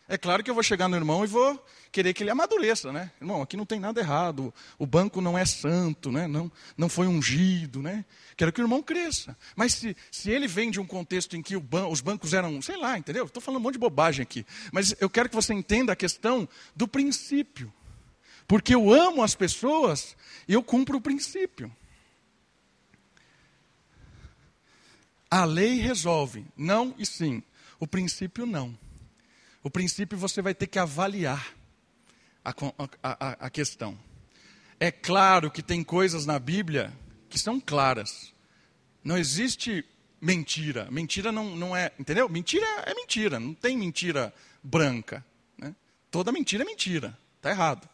É 0.09 0.17
claro 0.17 0.45
que 0.45 0.51
eu 0.51 0.55
vou 0.55 0.63
chegar 0.63 0.89
no 0.89 0.97
irmão 0.97 1.25
e 1.25 1.27
vou 1.27 1.65
querer 1.93 2.15
que 2.15 2.23
ele 2.23 2.31
amadureça, 2.31 2.91
né? 2.91 3.13
Irmão, 3.21 3.43
aqui 3.43 3.55
não 3.55 3.67
tem 3.67 3.79
nada 3.79 4.01
errado. 4.01 4.53
O 4.79 4.87
banco 4.87 5.21
não 5.21 5.37
é 5.37 5.45
santo, 5.45 6.11
né? 6.11 6.27
Não, 6.27 6.51
não 6.77 6.89
foi 6.89 7.07
ungido, 7.07 7.83
né? 7.83 8.05
Quero 8.35 8.51
que 8.51 8.61
o 8.61 8.65
irmão 8.65 8.83
cresça. 8.83 9.37
Mas 9.55 9.75
se, 9.75 9.95
se 10.11 10.31
ele 10.31 10.49
vem 10.49 10.71
de 10.71 10.81
um 10.81 10.87
contexto 10.87 11.37
em 11.37 11.43
que 11.43 11.57
ban 11.59 11.87
os 11.87 12.01
bancos 12.01 12.33
eram, 12.33 12.63
sei 12.63 12.79
lá, 12.79 12.99
entendeu? 12.99 13.27
Estou 13.27 13.43
falando 13.43 13.61
um 13.61 13.63
monte 13.63 13.75
de 13.75 13.79
bobagem 13.79 14.23
aqui. 14.23 14.47
Mas 14.73 14.95
eu 14.99 15.11
quero 15.11 15.29
que 15.29 15.35
você 15.35 15.53
entenda 15.53 15.93
a 15.93 15.97
questão 15.97 16.49
do 16.75 16.89
princípio. 16.89 17.71
Porque 18.49 18.75
eu 18.75 18.91
amo 18.91 19.23
as 19.23 19.35
pessoas 19.35 20.17
e 20.49 20.55
eu 20.55 20.63
cumpro 20.63 20.97
o 20.97 21.01
princípio. 21.01 21.71
A 25.31 25.45
lei 25.45 25.79
resolve, 25.79 26.47
não 26.57 26.95
e 26.99 27.05
sim. 27.05 27.43
O 27.79 27.87
princípio 27.87 28.47
não. 28.47 28.77
O 29.63 29.71
princípio 29.71 30.17
você 30.17 30.41
vai 30.41 30.55
ter 30.55 30.67
que 30.67 30.79
avaliar 30.79 31.55
a, 32.45 32.55
a, 33.03 33.47
a, 33.47 33.51
questão. 33.51 33.99
É 34.79 34.91
claro 34.91 35.51
que 35.51 35.63
tem 35.63 35.83
coisas 35.85 36.27
na 36.27 36.39
Bíblia 36.39 36.93
que 37.29 37.39
são 37.39 37.61
claras. 37.61 38.33
Não 39.05 39.17
existe 39.17 39.85
mentira. 40.21 40.89
Mentira 40.91 41.31
não, 41.31 41.57
não 41.57 41.77
é. 41.77 41.93
Entendeu? 41.99 42.29
Mentira 42.29 42.67
é 42.87 42.95
mentira. 42.95 43.39
Não 43.39 43.55
tem 43.55 43.77
mentira 43.77 44.33
branca. 44.63 45.25
Né? 45.57 45.75
Toda 46.11 46.33
mentira 46.33 46.65
é 46.65 46.67
mentira. 46.67 47.17
Está 47.37 47.51
errado 47.51 47.89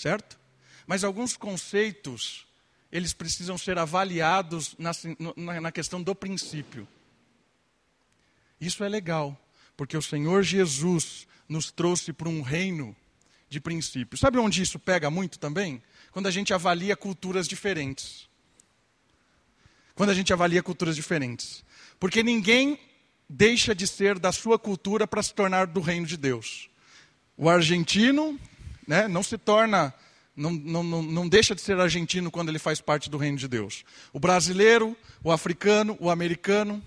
certo? 0.00 0.38
Mas 0.86 1.04
alguns 1.04 1.36
conceitos, 1.36 2.46
eles 2.90 3.12
precisam 3.12 3.58
ser 3.58 3.78
avaliados 3.78 4.74
na, 4.78 4.92
na, 5.36 5.60
na 5.60 5.72
questão 5.72 6.02
do 6.02 6.14
princípio. 6.14 6.88
Isso 8.60 8.82
é 8.82 8.88
legal, 8.88 9.38
porque 9.76 9.96
o 9.96 10.02
Senhor 10.02 10.42
Jesus 10.42 11.26
nos 11.48 11.70
trouxe 11.70 12.12
para 12.12 12.28
um 12.28 12.40
reino 12.40 12.96
de 13.50 13.60
princípios. 13.60 14.20
Sabe 14.20 14.38
onde 14.38 14.62
isso 14.62 14.78
pega 14.78 15.10
muito 15.10 15.38
também? 15.38 15.82
Quando 16.12 16.28
a 16.28 16.30
gente 16.30 16.54
avalia 16.54 16.96
culturas 16.96 17.48
diferentes. 17.48 18.28
Quando 19.94 20.10
a 20.10 20.14
gente 20.14 20.32
avalia 20.32 20.62
culturas 20.62 20.94
diferentes. 20.94 21.64
Porque 21.98 22.22
ninguém 22.22 22.78
deixa 23.28 23.74
de 23.74 23.86
ser 23.86 24.18
da 24.18 24.32
sua 24.32 24.58
cultura 24.58 25.06
para 25.06 25.22
se 25.22 25.34
tornar 25.34 25.66
do 25.66 25.80
reino 25.80 26.06
de 26.06 26.16
Deus. 26.16 26.70
O 27.36 27.48
argentino 27.48 28.38
né, 28.86 29.08
não 29.08 29.22
se 29.22 29.36
torna, 29.36 29.92
não, 30.34 30.52
não, 30.52 30.82
não, 31.02 31.28
deixa 31.28 31.54
de 31.54 31.60
ser 31.60 31.78
argentino 31.78 32.30
quando 32.30 32.48
ele 32.48 32.58
faz 32.58 32.80
parte 32.80 33.10
do 33.10 33.18
reino 33.18 33.36
de 33.36 33.48
Deus. 33.48 33.84
O 34.12 34.20
brasileiro, 34.20 34.96
o 35.22 35.30
africano, 35.30 35.96
o 36.00 36.08
americano. 36.08 36.82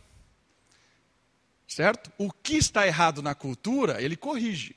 Certo? 1.67 2.11
O 2.17 2.31
que 2.31 2.55
está 2.55 2.85
errado 2.85 3.21
na 3.21 3.33
cultura, 3.33 4.01
ele 4.01 4.15
corrige, 4.15 4.75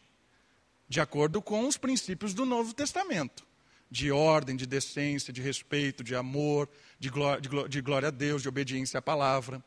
de 0.88 1.01
acordo 1.01 1.42
com 1.42 1.66
os 1.66 1.77
princípios 1.77 2.33
do 2.33 2.44
Novo 2.44 2.72
Testamento 2.72 3.46
de 3.90 4.11
ordem, 4.11 4.57
de 4.57 4.66
decência, 4.66 5.33
de 5.33 5.40
respeito, 5.40 6.03
de 6.03 6.14
amor, 6.14 6.68
de 6.99 7.09
glória, 7.09 7.40
de, 7.68 7.81
glória 7.81 8.09
a 8.09 8.11
Deus, 8.11 8.42
de 8.42 8.49
obediência 8.49 8.99
à 8.99 9.03
palavra. 9.03 9.62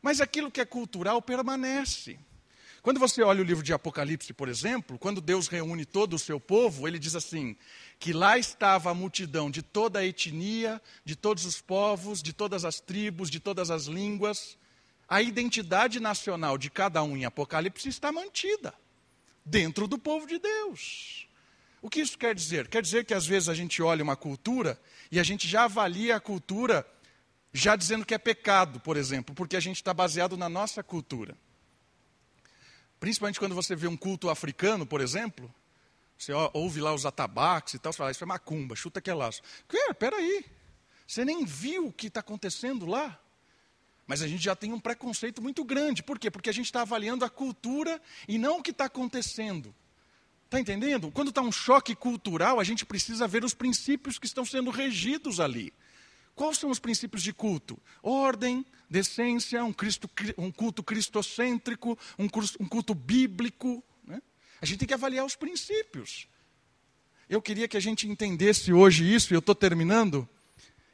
Mas 0.00 0.20
aquilo 0.20 0.50
que 0.50 0.60
é 0.60 0.64
cultural 0.64 1.20
permanece. 1.20 2.18
Quando 2.82 3.00
você 3.00 3.22
olha 3.22 3.40
o 3.40 3.44
livro 3.44 3.62
de 3.62 3.72
Apocalipse, 3.72 4.32
por 4.32 4.48
exemplo, 4.48 4.96
quando 4.98 5.20
Deus 5.20 5.48
reúne 5.48 5.84
todo 5.84 6.14
o 6.14 6.18
seu 6.18 6.38
povo, 6.38 6.86
ele 6.86 6.98
diz 6.98 7.16
assim: 7.16 7.56
que 7.98 8.12
lá 8.12 8.38
estava 8.38 8.90
a 8.90 8.94
multidão 8.94 9.50
de 9.50 9.60
toda 9.60 9.98
a 9.98 10.06
etnia, 10.06 10.80
de 11.04 11.16
todos 11.16 11.44
os 11.44 11.60
povos, 11.60 12.22
de 12.22 12.32
todas 12.32 12.64
as 12.64 12.78
tribos, 12.80 13.28
de 13.28 13.40
todas 13.40 13.70
as 13.70 13.86
línguas. 13.86 14.56
A 15.08 15.20
identidade 15.20 15.98
nacional 15.98 16.56
de 16.56 16.70
cada 16.70 17.02
um 17.02 17.16
em 17.16 17.24
Apocalipse 17.24 17.88
está 17.88 18.12
mantida 18.12 18.72
dentro 19.48 19.86
do 19.88 19.98
povo 19.98 20.26
de 20.26 20.38
Deus. 20.38 21.26
O 21.80 21.88
que 21.88 22.00
isso 22.00 22.18
quer 22.18 22.34
dizer? 22.34 22.68
Quer 22.68 22.82
dizer 22.82 23.04
que 23.04 23.14
às 23.14 23.26
vezes 23.26 23.48
a 23.48 23.54
gente 23.54 23.82
olha 23.82 24.02
uma 24.02 24.16
cultura 24.16 24.80
e 25.10 25.18
a 25.18 25.22
gente 25.22 25.46
já 25.46 25.64
avalia 25.64 26.16
a 26.16 26.20
cultura 26.20 26.86
já 27.52 27.76
dizendo 27.76 28.04
que 28.04 28.14
é 28.14 28.18
pecado, 28.18 28.80
por 28.80 28.96
exemplo, 28.96 29.34
porque 29.34 29.56
a 29.56 29.60
gente 29.60 29.76
está 29.76 29.94
baseado 29.94 30.36
na 30.36 30.48
nossa 30.48 30.82
cultura. 30.82 31.36
Principalmente 33.00 33.38
quando 33.38 33.54
você 33.54 33.76
vê 33.76 33.86
um 33.86 33.96
culto 33.96 34.28
africano, 34.28 34.84
por 34.84 35.00
exemplo, 35.00 35.52
você 36.16 36.32
ouve 36.52 36.80
lá 36.80 36.92
os 36.92 37.06
atabaques 37.06 37.74
e 37.74 37.78
tal, 37.78 37.92
você 37.92 37.98
fala, 37.98 38.10
isso 38.10 38.24
é 38.24 38.26
macumba, 38.26 38.74
chuta 38.74 39.00
que 39.00 39.08
é 39.08 39.14
laço. 39.14 39.40
Peraí, 39.98 40.44
você 41.06 41.24
nem 41.24 41.44
viu 41.44 41.86
o 41.86 41.92
que 41.92 42.08
está 42.08 42.20
acontecendo 42.20 42.86
lá. 42.86 43.18
Mas 44.08 44.22
a 44.22 44.26
gente 44.26 44.42
já 44.42 44.56
tem 44.56 44.72
um 44.72 44.80
preconceito 44.80 45.42
muito 45.42 45.62
grande. 45.62 46.02
Por 46.02 46.18
quê? 46.18 46.30
Porque 46.30 46.48
a 46.48 46.52
gente 46.52 46.64
está 46.64 46.80
avaliando 46.80 47.26
a 47.26 47.30
cultura 47.30 48.00
e 48.26 48.38
não 48.38 48.58
o 48.58 48.62
que 48.62 48.70
está 48.70 48.86
acontecendo. 48.86 49.74
Está 50.46 50.58
entendendo? 50.58 51.10
Quando 51.10 51.28
está 51.28 51.42
um 51.42 51.52
choque 51.52 51.94
cultural, 51.94 52.58
a 52.58 52.64
gente 52.64 52.86
precisa 52.86 53.28
ver 53.28 53.44
os 53.44 53.52
princípios 53.52 54.18
que 54.18 54.24
estão 54.24 54.46
sendo 54.46 54.70
regidos 54.70 55.40
ali. 55.40 55.74
Quais 56.34 56.56
são 56.56 56.70
os 56.70 56.78
princípios 56.78 57.22
de 57.22 57.34
culto? 57.34 57.78
Ordem, 58.02 58.64
decência, 58.88 59.62
um, 59.62 59.74
Cristo, 59.74 60.08
um 60.38 60.50
culto 60.50 60.82
cristocêntrico, 60.82 61.98
um, 62.18 62.24
um 62.60 62.66
culto 62.66 62.94
bíblico. 62.94 63.84
Né? 64.06 64.22
A 64.58 64.64
gente 64.64 64.78
tem 64.78 64.88
que 64.88 64.94
avaliar 64.94 65.26
os 65.26 65.36
princípios. 65.36 66.26
Eu 67.28 67.42
queria 67.42 67.68
que 67.68 67.76
a 67.76 67.80
gente 67.80 68.08
entendesse 68.08 68.72
hoje 68.72 69.04
isso, 69.04 69.34
e 69.34 69.36
eu 69.36 69.40
estou 69.40 69.54
terminando, 69.54 70.26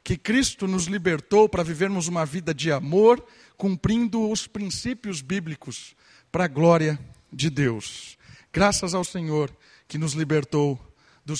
que 0.05 0.15
Cristo 0.15 0.67
nos 0.67 0.85
libertou 0.85 1.49
para 1.49 1.63
vivermos 1.63 2.07
uma 2.07 2.27
vida 2.27 2.53
de 2.53 2.71
amor, 2.71 3.25
cumprindo 3.57 4.29
os 4.29 4.45
princípios 4.45 5.19
bíblicos 5.19 5.95
para 6.31 6.45
a 6.45 6.47
glória 6.47 6.99
de 7.33 7.49
Deus. 7.49 8.15
Graças 8.53 8.93
ao 8.93 9.03
Senhor 9.03 9.51
que 9.87 9.97
nos 9.97 10.13
libertou 10.13 10.79
do, 11.25 11.33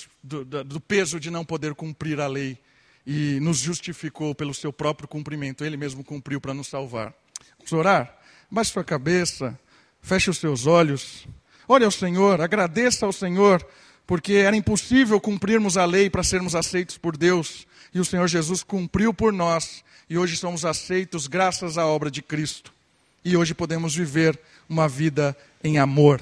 do, 0.63 0.81
peso 0.81 1.19
de 1.19 1.29
não 1.29 1.45
poder 1.45 1.75
cumprir 1.75 2.19
a 2.19 2.25
lei 2.25 2.57
e 3.05 3.39
nos 3.39 3.59
justificou 3.59 4.33
pelo 4.33 4.51
seu 4.51 4.73
próprio 4.73 5.07
cumprimento. 5.07 5.63
Ele 5.63 5.77
mesmo 5.77 6.03
cumpriu 6.03 6.41
para 6.41 6.55
nos 6.55 6.65
salvar. 6.65 7.13
Vamos 7.59 7.71
orar? 7.71 8.17
Baixe 8.49 8.71
sua 8.71 8.83
cabeça, 8.83 9.59
feche 10.01 10.31
os 10.31 10.39
seus 10.39 10.65
olhos. 10.65 11.27
Ore 11.67 11.85
ao 11.85 11.91
Senhor, 11.91 12.41
agradeça 12.41 13.05
ao 13.05 13.13
Senhor, 13.13 13.63
porque 14.07 14.33
era 14.33 14.57
impossível 14.57 15.21
cumprirmos 15.21 15.77
a 15.77 15.85
lei 15.85 16.09
para 16.09 16.23
sermos 16.23 16.55
aceitos 16.55 16.97
por 16.97 17.15
Deus. 17.15 17.67
E 17.95 17.99
o 17.99 18.03
Senhor 18.03 18.27
Jesus 18.27 18.61
cumpriu 18.61 19.13
por 19.13 19.31
nós. 19.31 19.81
E 20.09 20.17
hoje 20.17 20.35
somos 20.35 20.65
aceitos 20.65 21.27
graças 21.27 21.77
à 21.77 21.87
obra 21.87 22.11
de 22.11 22.21
Cristo. 22.21 22.73
E 23.23 23.37
hoje 23.37 23.53
podemos 23.53 23.95
viver 23.95 24.37
uma 24.67 24.85
vida 24.85 25.35
em 25.63 25.79
amor. 25.79 26.21